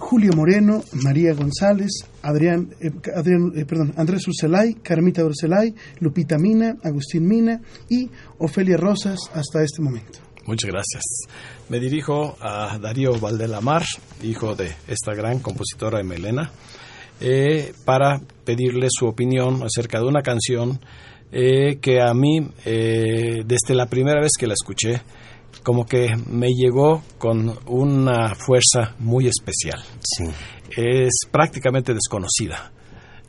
[0.03, 1.91] Julio Moreno, María González,
[2.21, 8.75] Adrián, eh, Adrián eh, perdón, Andrés Urcelay, Carmita Urcelay, Lupita Mina, Agustín Mina y Ofelia
[8.75, 10.19] Rosas hasta este momento.
[10.45, 11.03] Muchas gracias.
[11.69, 13.83] Me dirijo a Darío Valdelamar,
[14.21, 16.51] hijo de esta gran compositora Emelena,
[17.21, 20.81] eh, para pedirle su opinión acerca de una canción
[21.31, 25.01] eh, que a mí, desde la primera vez que la escuché,
[25.61, 29.81] como que me llegó con una fuerza muy especial.
[30.01, 30.25] Sí.
[30.75, 32.71] Es prácticamente desconocida.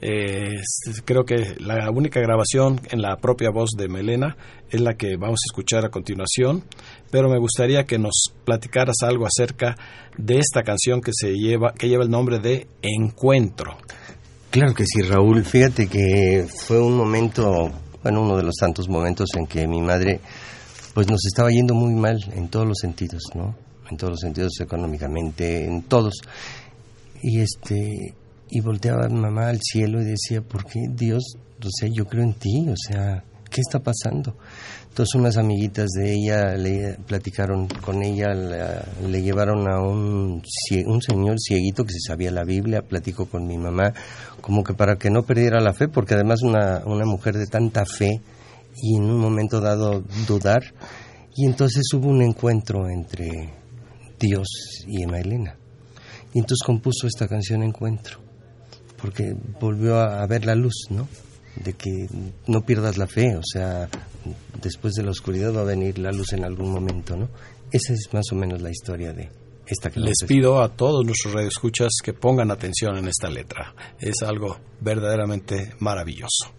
[0.07, 0.61] Eh,
[1.07, 4.37] creo que la única grabación en la propia voz de Melena
[4.69, 6.63] es la que vamos a escuchar a continuación,
[7.11, 9.77] pero me gustaría que nos platicaras algo acerca
[10.19, 13.79] de esta canción que se lleva que lleva el nombre de Encuentro.
[14.51, 15.43] Claro que sí, Raúl.
[15.43, 17.71] Fíjate que fue un momento,
[18.03, 20.21] bueno, uno de los tantos momentos en que mi madre
[20.95, 23.55] pues nos estaba yendo muy mal en todos los sentidos, ¿no?
[23.91, 26.15] En todos los sentidos económicamente, en todos.
[27.23, 28.15] Y este
[28.51, 31.23] y volteaba mamá al cielo y decía, ¿por qué Dios?
[31.61, 34.37] O sea, yo creo en ti, o sea, ¿qué está pasando?
[34.91, 40.41] Entonces unas amiguitas de ella le platicaron con ella, la- le llevaron a un,
[40.87, 43.93] un señor cieguito que se sabía la Biblia, platicó con mi mamá,
[44.41, 47.85] como que para que no perdiera la fe, porque además una, una mujer de tanta
[47.87, 48.21] fe
[48.83, 50.63] y en un momento dado dudar,
[51.37, 53.53] y entonces hubo un encuentro entre
[54.19, 54.47] Dios
[54.87, 55.57] y Emma Elena.
[56.33, 58.19] Y entonces compuso esta canción Encuentro,
[59.01, 61.09] porque volvió a, ver la luz, ¿no?
[61.65, 62.09] De que
[62.49, 63.89] no pierdas la fe, o sea,
[64.61, 67.29] después de la oscuridad va a venir la luz en algún momento, ¿no?
[67.71, 69.31] Esa es más o menos la historia de
[69.67, 73.75] esta que Les pido a todos nuestros radioescuchas que pongan atención en esta letra.
[73.99, 76.53] Es algo verdaderamente maravilloso.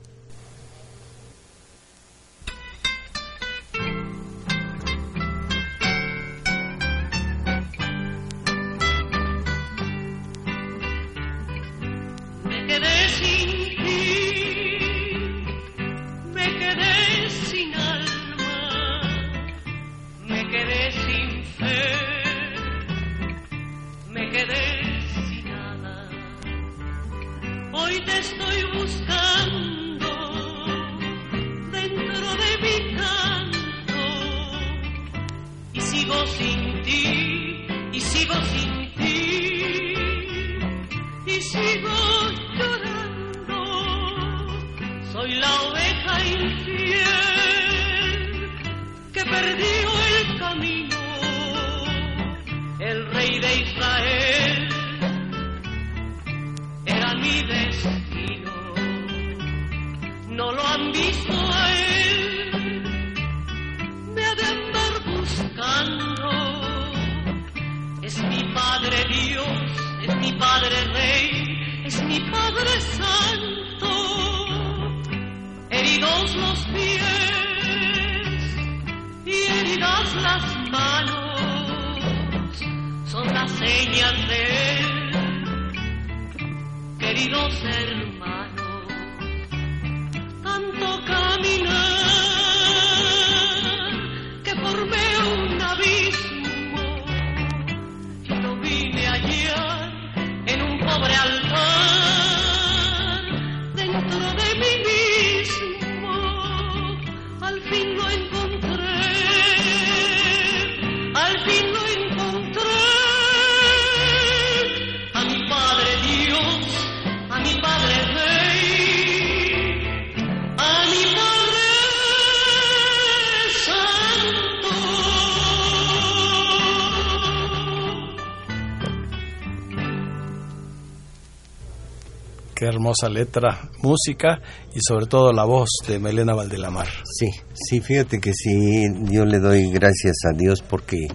[132.56, 134.40] Qué hermosa letra, música
[134.74, 136.88] y sobre todo la voz de Melena Valdelamar.
[137.04, 138.82] Sí, sí, fíjate que sí,
[139.12, 141.06] yo le doy gracias a Dios porque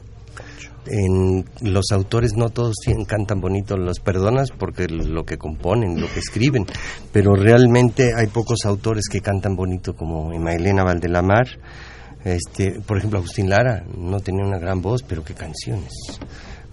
[0.86, 2.74] en los autores no todos
[3.06, 6.66] cantan bonito, los perdonas porque lo que componen, lo que escriben,
[7.10, 11.46] pero realmente hay pocos autores que cantan bonito como Elena Valdelamar,
[12.22, 15.90] este, por ejemplo Agustín Lara no tenía una gran voz, pero qué canciones.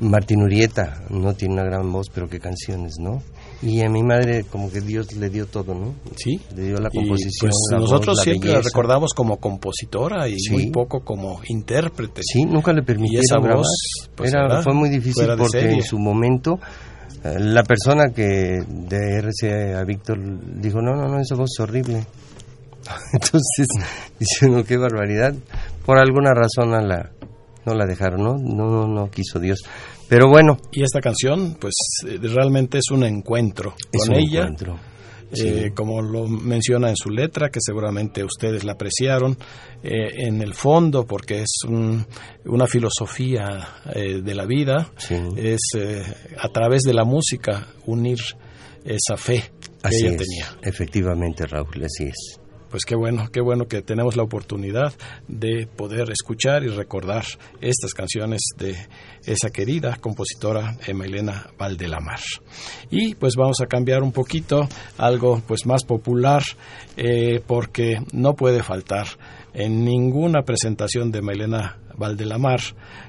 [0.01, 3.24] Martín Urieta no tiene una gran voz, pero qué canciones, ¿no?
[3.61, 5.95] Y a mi madre como que Dios le dio todo, ¿no?
[6.15, 6.39] Sí.
[6.55, 10.37] Le dio la composición, pues, la voz, nosotros la siempre la recordamos como compositora y
[10.39, 10.51] Sí.
[10.53, 12.21] muy poco como intérprete.
[12.23, 13.57] Sí, nunca le permitieron esa grabar.
[13.57, 16.59] voz, pues, Era, fue muy difícil porque en su momento
[17.23, 20.19] eh, la persona que de RC a Víctor
[20.61, 22.05] dijo, no, no, no, esa voz es horrible.
[23.13, 23.67] Entonces,
[24.19, 25.33] dice uno, qué barbaridad.
[25.85, 27.09] Por alguna razón a la,
[27.65, 28.35] no la dejaron, ¿no?
[28.37, 29.63] No, no, no quiso Dios.
[30.09, 30.57] Pero bueno.
[30.71, 31.73] Y esta canción, pues
[32.07, 34.41] eh, realmente es un encuentro es con un ella.
[34.41, 34.79] encuentro.
[35.33, 39.37] eh, como lo menciona en su letra, que seguramente ustedes la apreciaron,
[39.83, 42.05] eh, en el fondo, porque es un-
[42.45, 45.15] una filosofía eh, de la vida, Sí.
[45.35, 45.59] es
[46.39, 48.19] a través de la música unir
[48.85, 49.43] esa fe
[49.81, 50.17] que Así ella es.
[50.17, 50.57] tenía.
[50.61, 52.39] Efectivamente, Raúl, así es.
[52.70, 54.93] Pues qué bueno, qué bueno que tenemos la oportunidad
[55.28, 57.26] de poder escuchar y recordar
[57.61, 58.76] estas canciones de
[59.26, 62.20] esa querida compositora Emma Elena Valdelamar.
[62.89, 66.43] Y pues vamos a cambiar un poquito, algo pues más popular,
[66.95, 69.07] eh, porque no puede faltar
[69.53, 72.59] en ninguna presentación de Emma Elena Valdelamar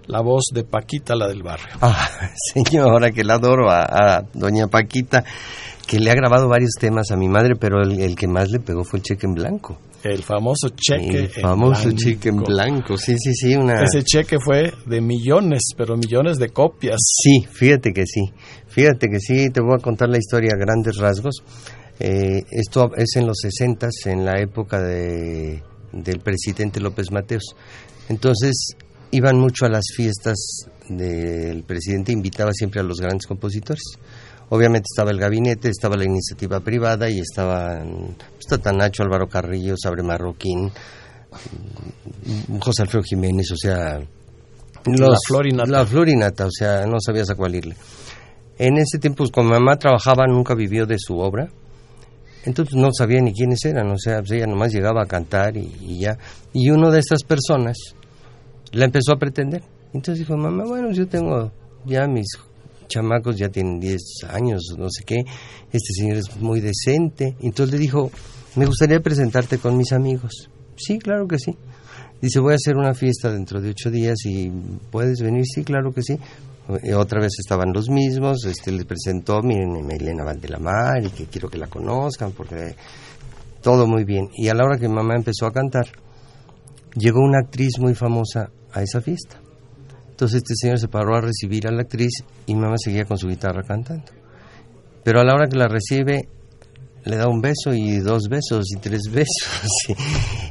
[0.07, 1.77] la voz de Paquita, la del barrio.
[1.81, 2.09] Ah,
[2.55, 5.25] señora, que la adoro a doña Paquita,
[5.89, 8.61] que le ha grabado varios temas a mi madre, pero el, el que más le
[8.61, 9.79] pegó fue el cheque en blanco.
[10.05, 11.19] El famoso cheque.
[11.19, 11.97] el en famoso blanco.
[11.97, 13.83] cheque en blanco, sí, sí, sí, una...
[13.83, 16.99] Ese cheque fue de millones, pero millones de copias.
[17.01, 18.21] Sí, fíjate que sí,
[18.67, 21.43] fíjate que sí, te voy a contar la historia a grandes rasgos.
[21.99, 25.63] Eh, esto es en los 60 en la época de,
[25.93, 27.57] del presidente López Mateos.
[28.11, 28.77] Entonces
[29.11, 30.37] iban mucho a las fiestas
[30.89, 33.83] del presidente, invitaba siempre a los grandes compositores.
[34.51, 40.03] Obviamente estaba el gabinete, estaba la iniciativa privada y estaban pues, Tatanacho, Álvaro Carrillo, Sabre
[40.03, 40.71] Marroquín,
[42.61, 44.01] José Alfredo Jiménez, o sea,
[44.87, 45.71] La flor y nata.
[45.71, 47.77] la flor y nata, o sea, no sabías a cuál irle.
[48.59, 51.49] En ese tiempo, pues, cuando mamá trabajaba, nunca vivió de su obra.
[52.45, 55.71] Entonces no sabía ni quiénes eran, o sea, pues, ella nomás llegaba a cantar y,
[55.81, 56.17] y ya.
[56.55, 57.77] Y uno de estas personas
[58.73, 59.63] la empezó a pretender.
[59.93, 61.53] Entonces dijo, mamá, bueno, yo tengo
[61.85, 62.27] ya mis
[62.89, 65.19] chamacos, ya tienen 10 años, no sé qué.
[65.73, 67.37] Este señor es muy decente.
[67.41, 68.11] Entonces le dijo,
[68.57, 70.51] me gustaría presentarte con mis amigos.
[70.77, 71.57] Sí, claro que sí.
[72.21, 74.51] Dice, voy a hacer una fiesta dentro de ocho días y
[74.91, 75.45] puedes venir.
[75.47, 76.19] Sí, claro que sí.
[76.83, 81.49] Eh, Otra vez estaban los mismos, este le presentó, miren, Elena Valdelamar y que quiero
[81.49, 82.75] que la conozcan porque
[83.63, 84.29] todo muy bien.
[84.35, 85.87] Y a la hora que mamá empezó a cantar,
[86.95, 89.41] llegó una actriz muy famosa a esa fiesta.
[90.19, 93.29] Entonces este señor se paró a recibir a la actriz y mamá seguía con su
[93.29, 94.11] guitarra cantando.
[95.05, 96.29] Pero a la hora que la recibe,
[97.05, 99.97] le da un beso y dos besos y tres besos.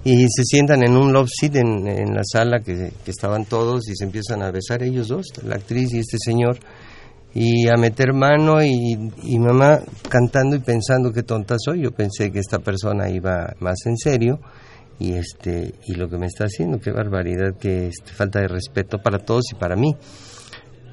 [0.05, 3.43] Y, y se sientan en un love seat en, en la sala que, que estaban
[3.43, 6.57] todos y se empiezan a besar ellos dos, la actriz y este señor.
[7.33, 11.81] Y a meter mano y, y mamá cantando y pensando qué tonta soy.
[11.81, 14.39] Yo pensé que esta persona iba más en serio
[14.99, 18.97] y este y lo que me está haciendo qué barbaridad qué este, falta de respeto
[18.99, 19.95] para todos y para mí.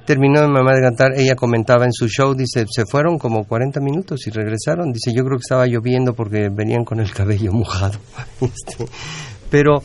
[0.07, 3.81] Terminó mi mamá de cantar ella comentaba en su show dice se fueron como 40
[3.81, 7.99] minutos y regresaron dice yo creo que estaba lloviendo porque venían con el cabello mojado
[8.41, 8.87] Este,
[9.51, 9.83] pero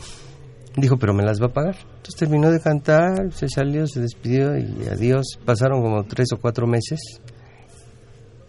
[0.76, 4.58] dijo pero me las va a pagar entonces terminó de cantar se salió se despidió
[4.58, 5.38] y adiós.
[5.44, 7.00] Pasaron como tres o cuatro meses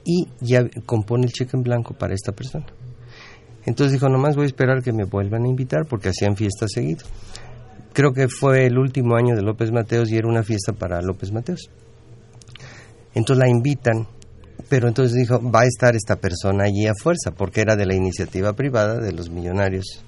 [0.03, 2.65] y ya compone el cheque en blanco para esta persona
[3.65, 7.05] entonces dijo, nomás voy a esperar que me vuelvan a invitar porque hacían fiestas seguido.
[7.93, 11.31] Creo que fue el último año de López Mateos y era una fiesta para López
[11.31, 11.69] Mateos.
[13.13, 14.07] Entonces la invitan,
[14.69, 17.93] pero entonces dijo, va a estar esta persona allí a fuerza porque era de la
[17.93, 20.03] iniciativa privada de los millonarios.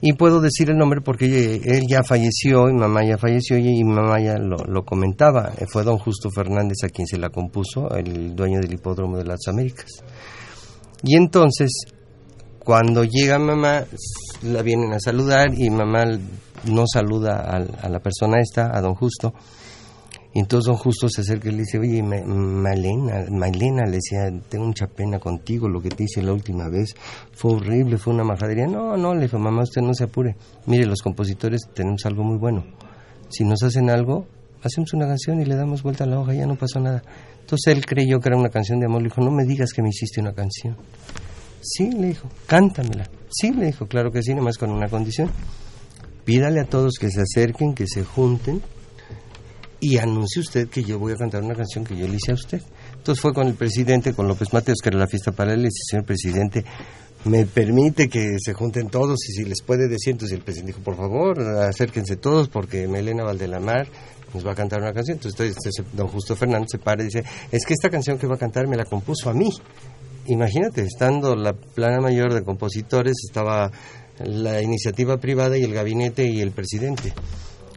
[0.00, 4.20] Y puedo decir el nombre porque él ya falleció y mamá ya falleció y mamá
[4.20, 5.52] ya lo, lo comentaba.
[5.66, 9.40] Fue don Justo Fernández a quien se la compuso, el dueño del hipódromo de las
[9.48, 9.90] Américas.
[11.02, 11.70] Y entonces
[12.68, 13.82] cuando llega mamá,
[14.42, 16.04] la vienen a saludar y mamá
[16.66, 19.32] no saluda a, la persona esta, a don Justo.
[20.34, 24.30] Y entonces don Justo se acerca y le dice, oye, Ma- Malena, Malena, le decía,
[24.50, 26.94] tengo mucha pena contigo, lo que te hice la última vez
[27.32, 28.66] fue horrible, fue una majadería.
[28.66, 30.36] No, no, le dijo, mamá, usted no se apure.
[30.66, 32.66] Mire, los compositores tenemos algo muy bueno.
[33.30, 34.26] Si nos hacen algo,
[34.62, 37.02] hacemos una canción y le damos vuelta a la hoja, ya no pasó nada.
[37.40, 39.80] Entonces él creyó que era una canción de amor, le dijo, no me digas que
[39.80, 40.76] me hiciste una canción.
[41.60, 43.08] Sí, le dijo, cántamela.
[43.30, 45.30] Sí, le dijo, claro que sí, nomás con una condición.
[46.24, 48.62] Pídale a todos que se acerquen, que se junten
[49.80, 52.34] y anuncie usted que yo voy a cantar una canción que yo le hice a
[52.34, 52.60] usted.
[52.96, 55.64] Entonces fue con el presidente, con López Mateos, que era la fiesta para él, y
[55.64, 56.64] dice, señor presidente,
[57.24, 60.84] me permite que se junten todos y si les puede decir, entonces el presidente dijo,
[60.84, 63.88] por favor, acérquense todos porque Melena Valdelamar
[64.32, 65.16] nos va a cantar una canción.
[65.16, 65.56] Entonces,
[65.92, 68.66] don Justo Fernández se para y dice, es que esta canción que va a cantar
[68.66, 69.48] me la compuso a mí.
[70.28, 73.70] Imagínate, estando la plana mayor de compositores, estaba
[74.24, 77.14] la iniciativa privada y el gabinete y el presidente.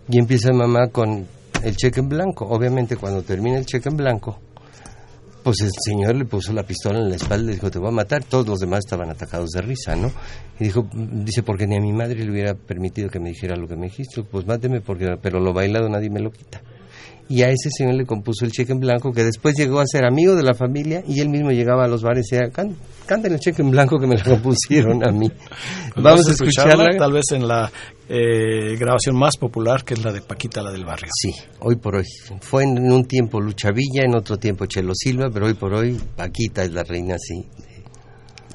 [0.10, 1.26] Y empieza mamá con
[1.64, 2.46] el cheque en blanco.
[2.46, 4.38] Obviamente cuando termina el cheque en blanco,
[5.44, 7.92] pues el señor le puso la pistola en la espalda y dijo, te voy a
[7.92, 8.24] matar.
[8.26, 10.12] Todos los demás estaban atacados de risa, ¿no?
[10.60, 13.68] Y dijo, dice, porque ni a mi madre le hubiera permitido que me dijera lo
[13.68, 14.24] que me dijiste.
[14.24, 16.62] Pues máteme, porque, pero lo bailado nadie me lo quita.
[17.32, 20.06] Y a ese señor le compuso el cheque en blanco que después llegó a ser
[20.06, 22.76] amigo de la familia y él mismo llegaba a los bares y decía, "Can-
[23.06, 25.30] canten el cheque en blanco que me lo compusieron a mí.
[25.94, 26.90] Pues Vamos a escucharla.
[26.98, 27.72] tal vez en la
[28.10, 31.10] eh, grabación más popular, que es la de Paquita, la del barrio.
[31.22, 32.06] Sí, hoy por hoy.
[32.42, 35.98] Fue en un tiempo Lucha Villa, en otro tiempo Chelo Silva, pero hoy por hoy
[36.18, 37.46] Paquita es la reina, sí.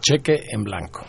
[0.00, 1.04] Cheque en blanco.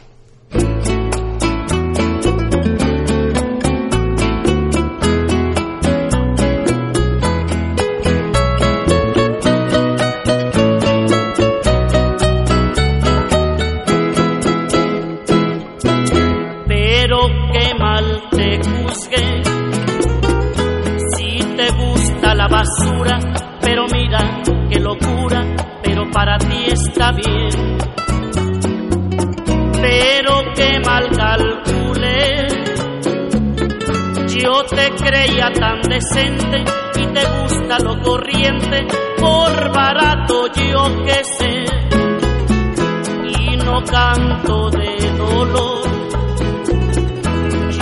[26.85, 27.77] Está bien.
[29.81, 32.47] Pero qué mal calculé.
[34.27, 36.63] Yo te creía tan decente
[36.95, 38.87] y te gusta lo corriente,
[39.19, 41.65] por barato yo que sé.
[43.39, 45.87] Y no canto de dolor.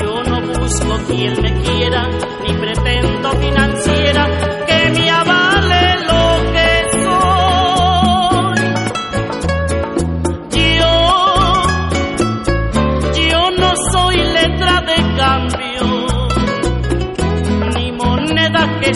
[0.02, 2.08] Yo no busco quien me quiera,
[2.44, 3.95] ni pretendo financiera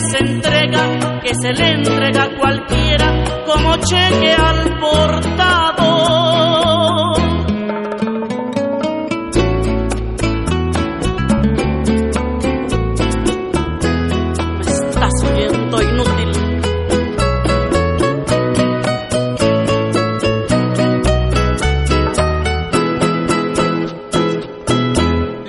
[0.00, 6.30] se entrega, que se le entrega a cualquiera como cheque al portador.
[14.56, 16.32] me estás oyendo inútil.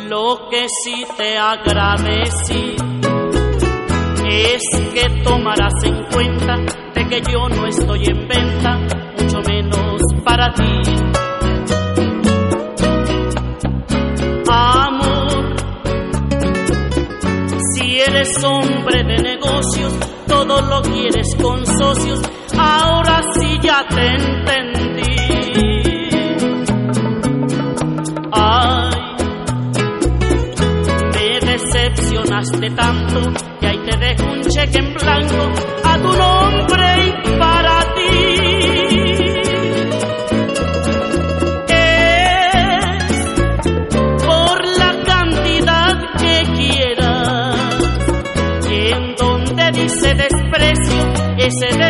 [0.10, 2.70] Lo que sí te agradecí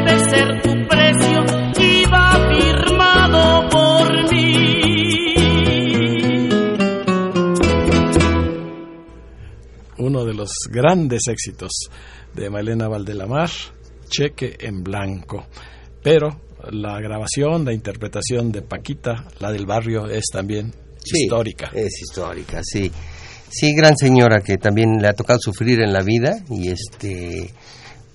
[0.06, 1.46] debe ser tu precio
[1.80, 4.70] y va firmado por mí.
[9.98, 11.72] Uno de los grandes éxitos
[12.34, 13.50] de Malena Valdelamar,
[14.10, 15.46] Cheque en blanco.
[16.02, 16.42] Pero
[16.72, 20.74] la grabación, la interpretación de Paquita, la del barrio, es también
[21.04, 21.72] Sí, histórica.
[21.74, 22.92] Es histórica, sí.
[23.50, 27.54] Sí, gran señora que también le ha tocado sufrir en la vida y este,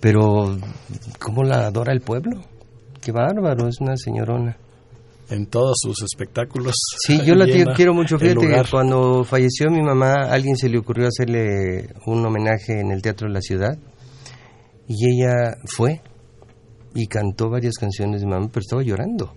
[0.07, 0.57] pero
[1.18, 2.40] cómo la adora el pueblo.
[3.02, 4.57] Qué bárbaro, es una señorona.
[5.30, 6.76] En todos sus espectáculos.
[7.04, 7.44] Sí, yo la
[7.74, 8.16] quiero mucho.
[8.16, 12.92] Fíjate que cuando falleció mi mamá, a alguien se le ocurrió hacerle un homenaje en
[12.92, 13.76] el Teatro de la Ciudad
[14.86, 16.00] y ella fue
[16.94, 19.32] y cantó varias canciones de mamá, pero estaba llorando.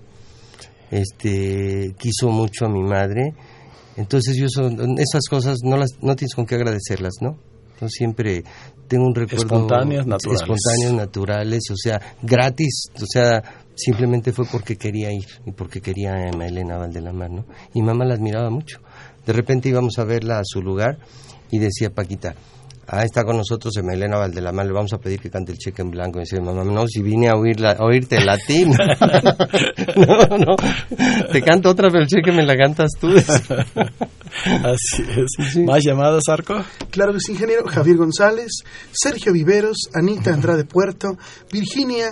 [0.92, 3.34] Este, quiso mucho a mi madre.
[3.98, 7.40] Entonces yo son, esas cosas no las no tienes con qué agradecerlas, ¿no?
[7.82, 8.44] Yo siempre
[8.90, 10.06] tengo un recuerdo Espontáneas,
[10.94, 11.62] naturales.
[11.72, 13.42] o sea, gratis, o sea,
[13.76, 17.46] simplemente fue porque quería ir y porque quería a Elena Valdelamar, ¿no?
[17.74, 18.80] Y mamá la admiraba mucho.
[19.26, 20.98] De repente íbamos a verla a su lugar
[21.52, 22.34] y decía Paquita,
[22.90, 25.82] ah, está con nosotros Emma Elena Valdelamar, le vamos a pedir que cante el cheque
[25.82, 26.20] en blanco.
[26.20, 28.70] Y decía mamá, no, si vine a, oírla, a oírte latín.
[29.96, 30.56] no, no,
[31.32, 33.08] te canto otra, pero el cheque me la cantas tú.
[34.46, 35.58] Así es.
[35.66, 36.64] ¿Más llamadas, Arco?
[36.92, 37.66] Claro que sí, ingeniero.
[37.68, 41.18] Javier González, Sergio Viveros, Anita Andrade Puerto,
[41.52, 42.10] Virginia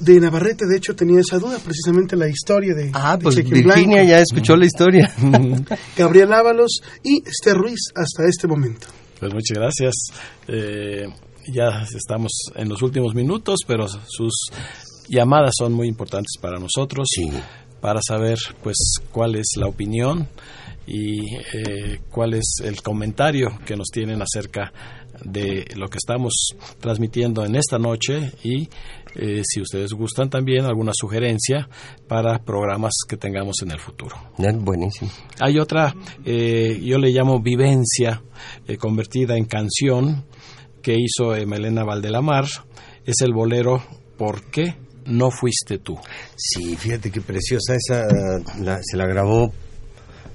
[0.00, 3.48] de Navarrete, de hecho tenía esa duda, precisamente la historia de, Ah, de pues Cheque
[3.48, 4.10] en Virginia Blanco.
[4.10, 5.12] ya escuchó la historia.
[5.96, 8.88] Gabriel Ábalos y Esther Ruiz hasta este momento.
[9.24, 9.94] Pues muchas gracias.
[10.48, 11.08] Eh,
[11.48, 14.34] ya estamos en los últimos minutos, pero sus
[15.08, 17.30] llamadas son muy importantes para nosotros, Sí.
[17.80, 18.76] para saber pues
[19.10, 20.28] cuál es la opinión
[20.86, 24.74] y eh, cuál es el comentario que nos tienen acerca
[25.24, 28.68] de lo que estamos transmitiendo en esta noche y
[29.16, 31.68] eh, si ustedes gustan también alguna sugerencia
[32.08, 34.16] para programas que tengamos en el futuro.
[34.38, 35.10] Es buenísimo.
[35.40, 35.94] Hay otra,
[36.24, 38.22] eh, yo le llamo vivencia,
[38.66, 40.24] eh, convertida en canción,
[40.82, 42.44] que hizo Melena Valdelamar
[43.06, 43.82] es el bolero
[44.18, 45.98] ¿Por qué no fuiste tú?
[46.36, 48.04] Sí, fíjate qué preciosa esa,
[48.60, 49.52] la- se la grabó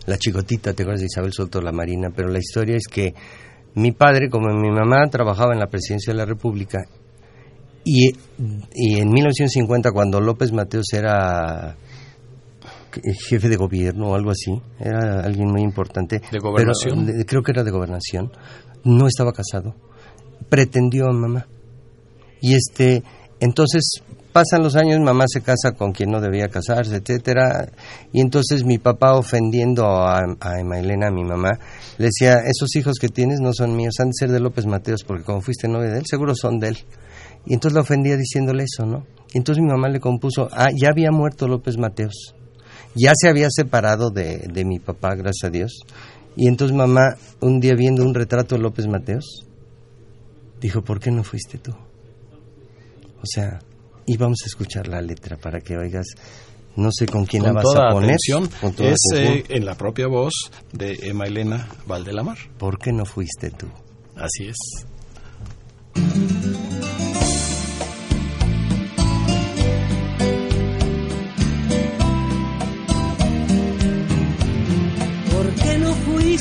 [0.05, 3.13] la chicotita, te acuerdas de Isabel Soto La Marina, pero la historia es que
[3.75, 6.79] mi padre, como mi mamá trabajaba en la presidencia de la República,
[7.83, 8.11] y,
[8.73, 11.75] y en 1950, cuando López Mateos era
[13.29, 16.21] jefe de gobierno o algo así, era alguien muy importante.
[16.31, 17.05] ¿De gobernación?
[17.05, 18.31] pero, de- creo que era de gobernación.
[18.83, 19.75] No estaba casado.
[20.49, 21.47] Pretendió a mamá.
[22.41, 23.03] Y este,
[23.39, 23.83] entonces
[24.31, 27.71] pasan los años, mamá se casa con quien no debía casarse, etcétera,
[28.13, 31.49] y entonces mi papá ofendiendo a, a Emma Elena, a mi mamá,
[31.97, 35.03] le decía, esos hijos que tienes no son míos, han de ser de López Mateos,
[35.05, 36.77] porque como fuiste novia de él, seguro son de él.
[37.45, 39.05] Y entonces la ofendía diciéndole eso, ¿no?
[39.33, 42.35] Y entonces mi mamá le compuso, ah, ya había muerto López Mateos,
[42.95, 45.79] ya se había separado de, de mi papá, gracias a Dios.
[46.35, 49.45] Y entonces mamá, un día viendo un retrato de López Mateos,
[50.61, 51.71] dijo, ¿por qué no fuiste tú?
[53.21, 53.59] O sea,
[54.05, 56.07] y vamos a escuchar la letra para que oigas,
[56.75, 58.11] no sé con quién la vas toda a poner.
[58.11, 59.37] atención, con toda es atención.
[59.37, 60.33] eh, en la propia voz
[60.71, 62.37] de Emma Elena Valdelamar.
[62.57, 63.67] ¿Por qué no fuiste tú?
[64.15, 64.57] Así es.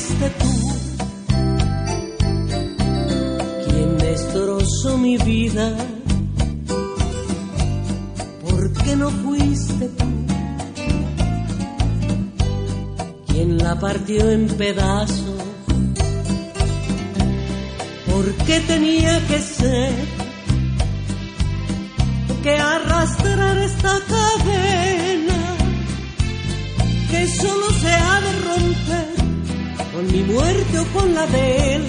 [0.09, 0.47] Fuiste tú
[3.69, 5.77] quien destrozó mi vida?
[8.43, 10.05] ¿Por qué no fuiste tú
[13.27, 15.43] quien la partió en pedazos?
[18.07, 19.93] ¿Por qué tenía que ser
[22.43, 25.35] que arrastrar esta cadena?
[27.11, 29.18] que solo se ha de romper
[29.99, 31.85] con mi muerte o con la de él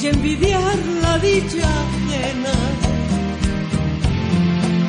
[0.00, 2.54] y envidiar la dicha ajena.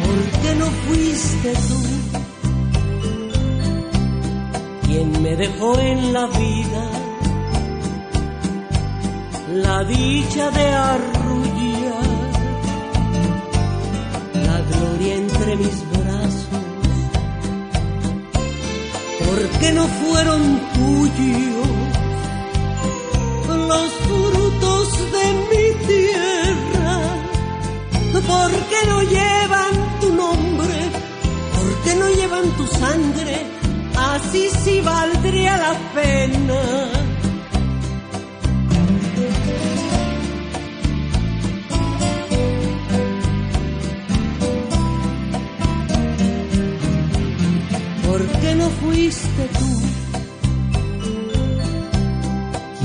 [0.03, 1.81] ¿Por qué no fuiste tú
[4.87, 6.83] quien me dejó en la vida
[9.53, 12.31] la dicha de arrullar
[14.47, 16.47] la gloria entre mis brazos?
[19.25, 20.41] ¿Por qué no fueron
[20.73, 21.82] tuyos
[28.83, 30.91] ¿Por qué no llevan tu nombre?
[31.55, 33.45] ¿Por qué no llevan tu sangre?
[33.95, 36.61] Así sí valdría la pena.
[48.05, 49.81] ¿Por qué no fuiste tú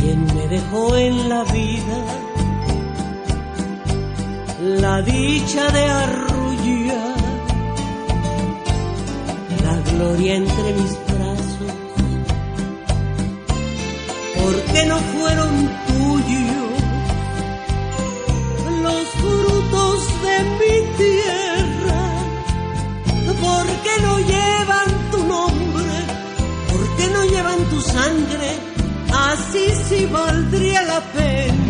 [0.01, 2.17] quien me dejó en la vida
[4.99, 7.16] la dicha de arrullar
[9.64, 11.72] la gloria entre mis brazos?
[14.38, 15.53] ¿Por qué no fueron
[15.88, 16.70] tuyos
[18.86, 22.03] los frutos de mi tierra?
[23.46, 25.96] ¿Por qué no llevan tu nombre?
[26.72, 28.51] ¿Por qué no llevan tu sangre?
[29.30, 31.67] Así sí valdría la pena.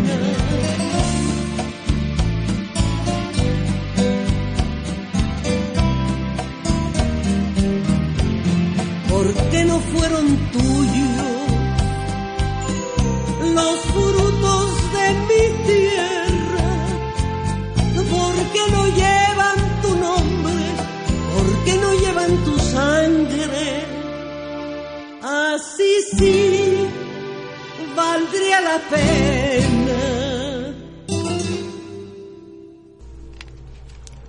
[28.69, 30.01] La pena.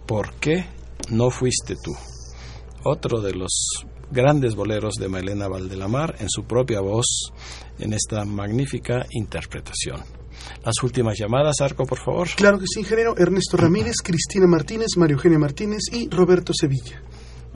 [0.06, 0.66] ¿Por qué
[1.10, 1.92] no fuiste tú?
[2.84, 7.32] Otro de los grandes boleros de Maelena Valdelamar en su propia voz
[7.78, 10.02] en esta magnífica interpretación.
[10.64, 12.30] Las últimas llamadas, Arco, por favor.
[12.36, 13.16] Claro que sí, ingeniero.
[13.18, 17.04] Ernesto Ramírez, Cristina Martínez, María Eugenia Martínez y Roberto Sevilla.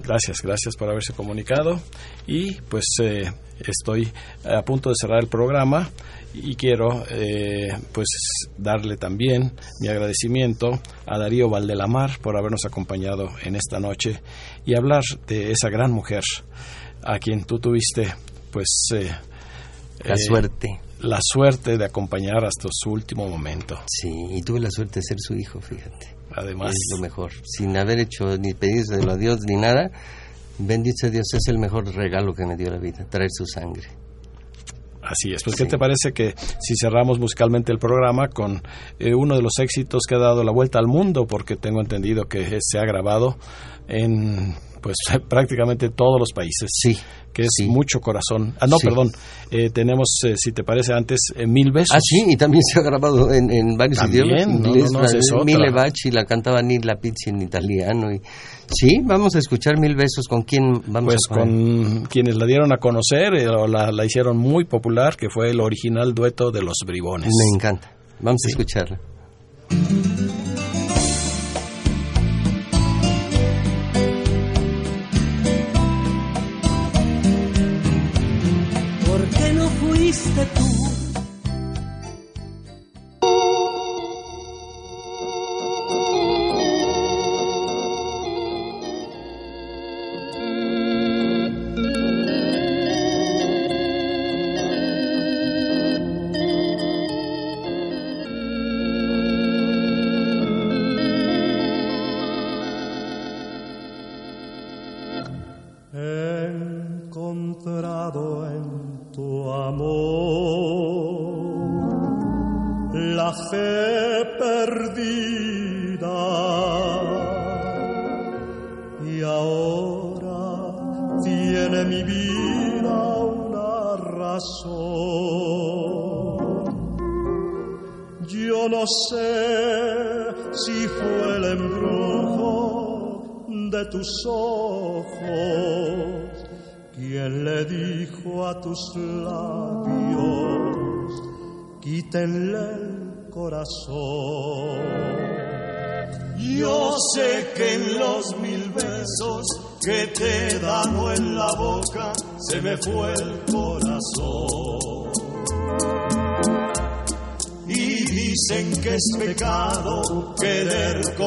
[0.03, 1.79] Gracias, gracias por haberse comunicado.
[2.27, 4.11] Y pues eh, estoy
[4.43, 5.89] a punto de cerrar el programa
[6.33, 8.07] y quiero eh, pues
[8.57, 14.21] darle también mi agradecimiento a Darío Valdelamar por habernos acompañado en esta noche
[14.65, 16.23] y hablar de esa gran mujer
[17.03, 18.13] a quien tú tuviste
[18.51, 19.11] pues eh,
[20.03, 20.79] La eh, suerte.
[21.01, 23.79] la suerte de acompañar hasta su último momento.
[23.87, 26.15] Sí, y tuve la suerte de ser su hijo, fíjate.
[26.35, 27.31] Además, es lo mejor.
[27.43, 29.91] Sin haber hecho ni pedírselo a Dios ni nada,
[30.57, 33.87] bendito Dios, es el mejor regalo que me dio la vida, traer su sangre.
[35.03, 35.43] Así es.
[35.43, 38.61] Pues, ¿qué te parece que si cerramos musicalmente el programa con
[38.99, 41.27] eh, uno de los éxitos que ha dado la vuelta al mundo?
[41.27, 43.37] Porque tengo entendido que se ha grabado
[43.87, 44.97] en pues
[45.29, 46.69] prácticamente todos los países.
[46.71, 46.97] Sí.
[47.33, 48.53] Que es mucho corazón.
[48.59, 49.09] Ah, no, perdón.
[49.49, 51.95] Eh, tenemos, eh, si te parece, antes Mil Besos.
[51.95, 54.47] Ah, sí, y también se ha grabado en, varios idiomas.
[54.47, 58.11] Inglés, no, Mille Baci la cantaba Nila Pizzi en italiano.
[58.11, 58.21] Y,
[58.67, 60.27] sí, vamos a escuchar Mil Besos.
[60.27, 64.37] ¿Con quién vamos pues a con quienes la dieron a conocer o la, la, hicieron
[64.37, 67.29] muy popular, que fue el original dueto de Los Bribones.
[67.29, 67.91] Me encanta.
[68.19, 68.99] Vamos a escucharla.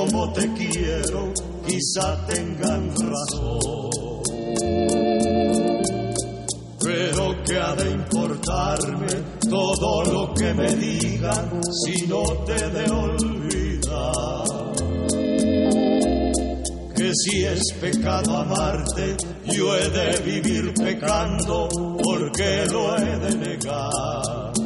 [0.07, 1.33] Como te quiero,
[1.67, 3.97] quizá tengan razón.
[7.47, 9.07] que ha de importarme
[9.49, 14.45] todo lo que me digan si no te de olvidar.
[16.97, 21.69] Que si es pecado amarte, yo he de vivir pecando
[22.03, 24.66] porque lo he de negar.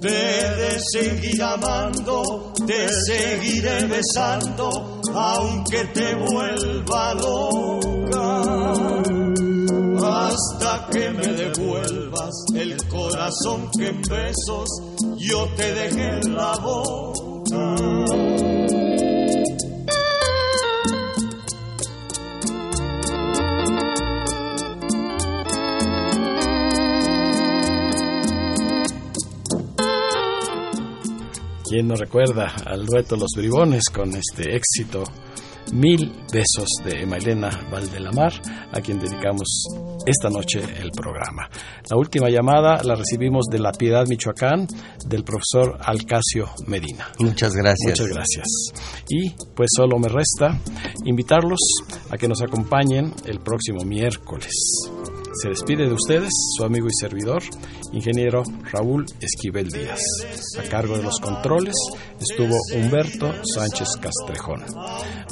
[0.00, 8.68] Te de seguir amando, te seguiré besando, aunque te vuelva loca
[10.28, 14.68] hasta que me devuelvas el corazón que en besos
[15.16, 18.37] yo te dejé en la boca.
[31.68, 35.04] ¿Quién no recuerda al dueto Los Bribones con este éxito
[35.72, 38.32] Mil besos de Mailena Valdelamar,
[38.72, 39.66] a quien dedicamos
[40.06, 41.50] esta noche el programa.
[41.90, 44.66] La última llamada la recibimos de La Piedad, Michoacán,
[45.06, 47.08] del profesor Alcacio Medina.
[47.18, 48.00] Muchas gracias.
[48.00, 48.46] Muchas gracias.
[49.10, 50.58] Y pues solo me resta
[51.04, 51.60] invitarlos
[52.08, 54.54] a que nos acompañen el próximo miércoles.
[55.34, 57.42] Se despide de ustedes su amigo y servidor,
[57.92, 60.00] ingeniero Raúl Esquivel Díaz.
[60.58, 61.74] A cargo de los controles
[62.18, 64.64] estuvo Humberto Sánchez Castrejón.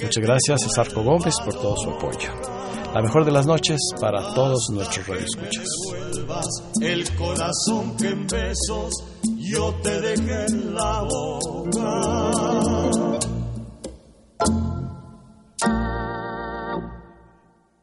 [0.00, 2.30] Muchas gracias a Sarco Gómez por todo su apoyo.
[2.94, 5.66] La mejor de las noches para todos nuestros radioescuchas.